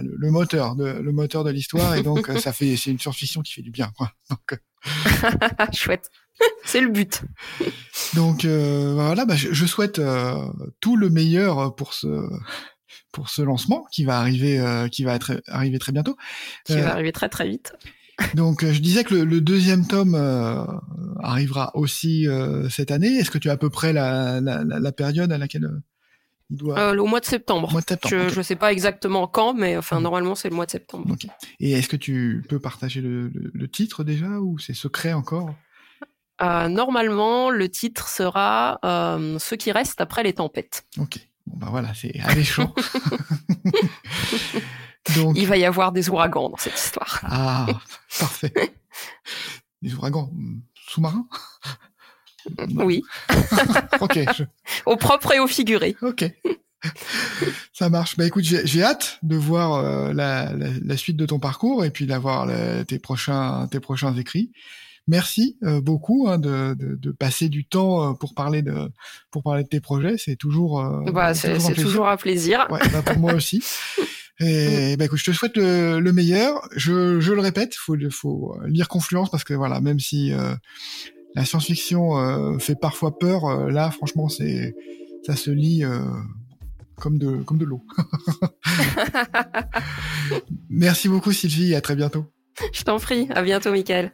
[0.00, 3.42] le, le, moteur de le moteur de l'histoire et donc ça fait c'est une science-fiction
[3.42, 4.12] qui fait du bien quoi.
[4.30, 4.60] Donc
[5.72, 6.10] chouette.
[6.64, 7.22] C'est le but.
[8.14, 10.46] Donc euh, voilà, bah, je, souhaite euh,
[10.80, 12.28] tout le meilleur pour ce
[13.12, 16.16] pour ce lancement qui va arriver euh, qui va être arriver très bientôt.
[16.64, 17.74] Qui va arriver très très vite.
[18.34, 20.14] Donc je disais que le, deuxième tome
[21.22, 22.26] arrivera aussi
[22.70, 23.16] cette année.
[23.16, 25.68] Est-ce que tu as à peu près la, la, la, période à laquelle
[26.54, 26.78] il doit...
[26.78, 27.70] euh, Au mois de septembre.
[27.72, 28.14] mois de septembre.
[28.28, 30.02] Je, je sais pas exactement quand, mais enfin Mhm.
[30.04, 31.14] normalement c'est le mois de septembre.
[31.60, 35.54] Et est-ce que tu peux partager le, le- le titre déjà ou c'est secret encore?
[36.42, 40.84] Euh, normalement, le titre sera euh, Ce qui reste après les tempêtes.
[40.98, 41.18] Ok.
[41.46, 42.74] Bon bah voilà, c'est alléchant.
[45.16, 47.20] Donc Il va y avoir des ouragans dans cette histoire.
[47.24, 47.66] ah
[48.18, 48.52] parfait.
[49.82, 51.28] Des ouragans hmm, sous-marins?
[52.76, 53.02] Oui,
[54.00, 54.18] Ok.
[54.36, 54.44] je-
[54.86, 55.96] au propre et au figuré.
[56.02, 56.24] Ok.
[57.72, 58.16] Ça marche.
[58.16, 61.90] Bah écoute, j'ai hâte de voir euh, la, la, la suite de ton parcours et
[61.90, 62.46] puis d'avoir
[62.86, 64.52] tes prochains tes prochains écrits.
[65.06, 68.90] Merci euh, beaucoup hein, de, de, de passer du temps euh, pour parler de
[69.30, 70.16] pour parler de tes projets.
[70.18, 72.66] C'est toujours euh, Bah, c'est toujours un plaisir.
[72.70, 73.62] Ouais, bah pour moi aussi.
[74.40, 76.60] Et bah écoute, je te souhaite le, le meilleur.
[76.74, 80.54] Je, je le répète, faut faut lire Confluence parce que voilà, même si euh,
[81.34, 84.74] la science-fiction euh, fait parfois peur, euh, là franchement c'est
[85.26, 86.00] ça se lit euh,
[86.96, 87.82] comme de comme de l'eau.
[90.70, 92.26] Merci beaucoup Sylvie, et à très bientôt.
[92.72, 93.28] Je t'en prie.
[93.34, 94.12] À bientôt, Michael.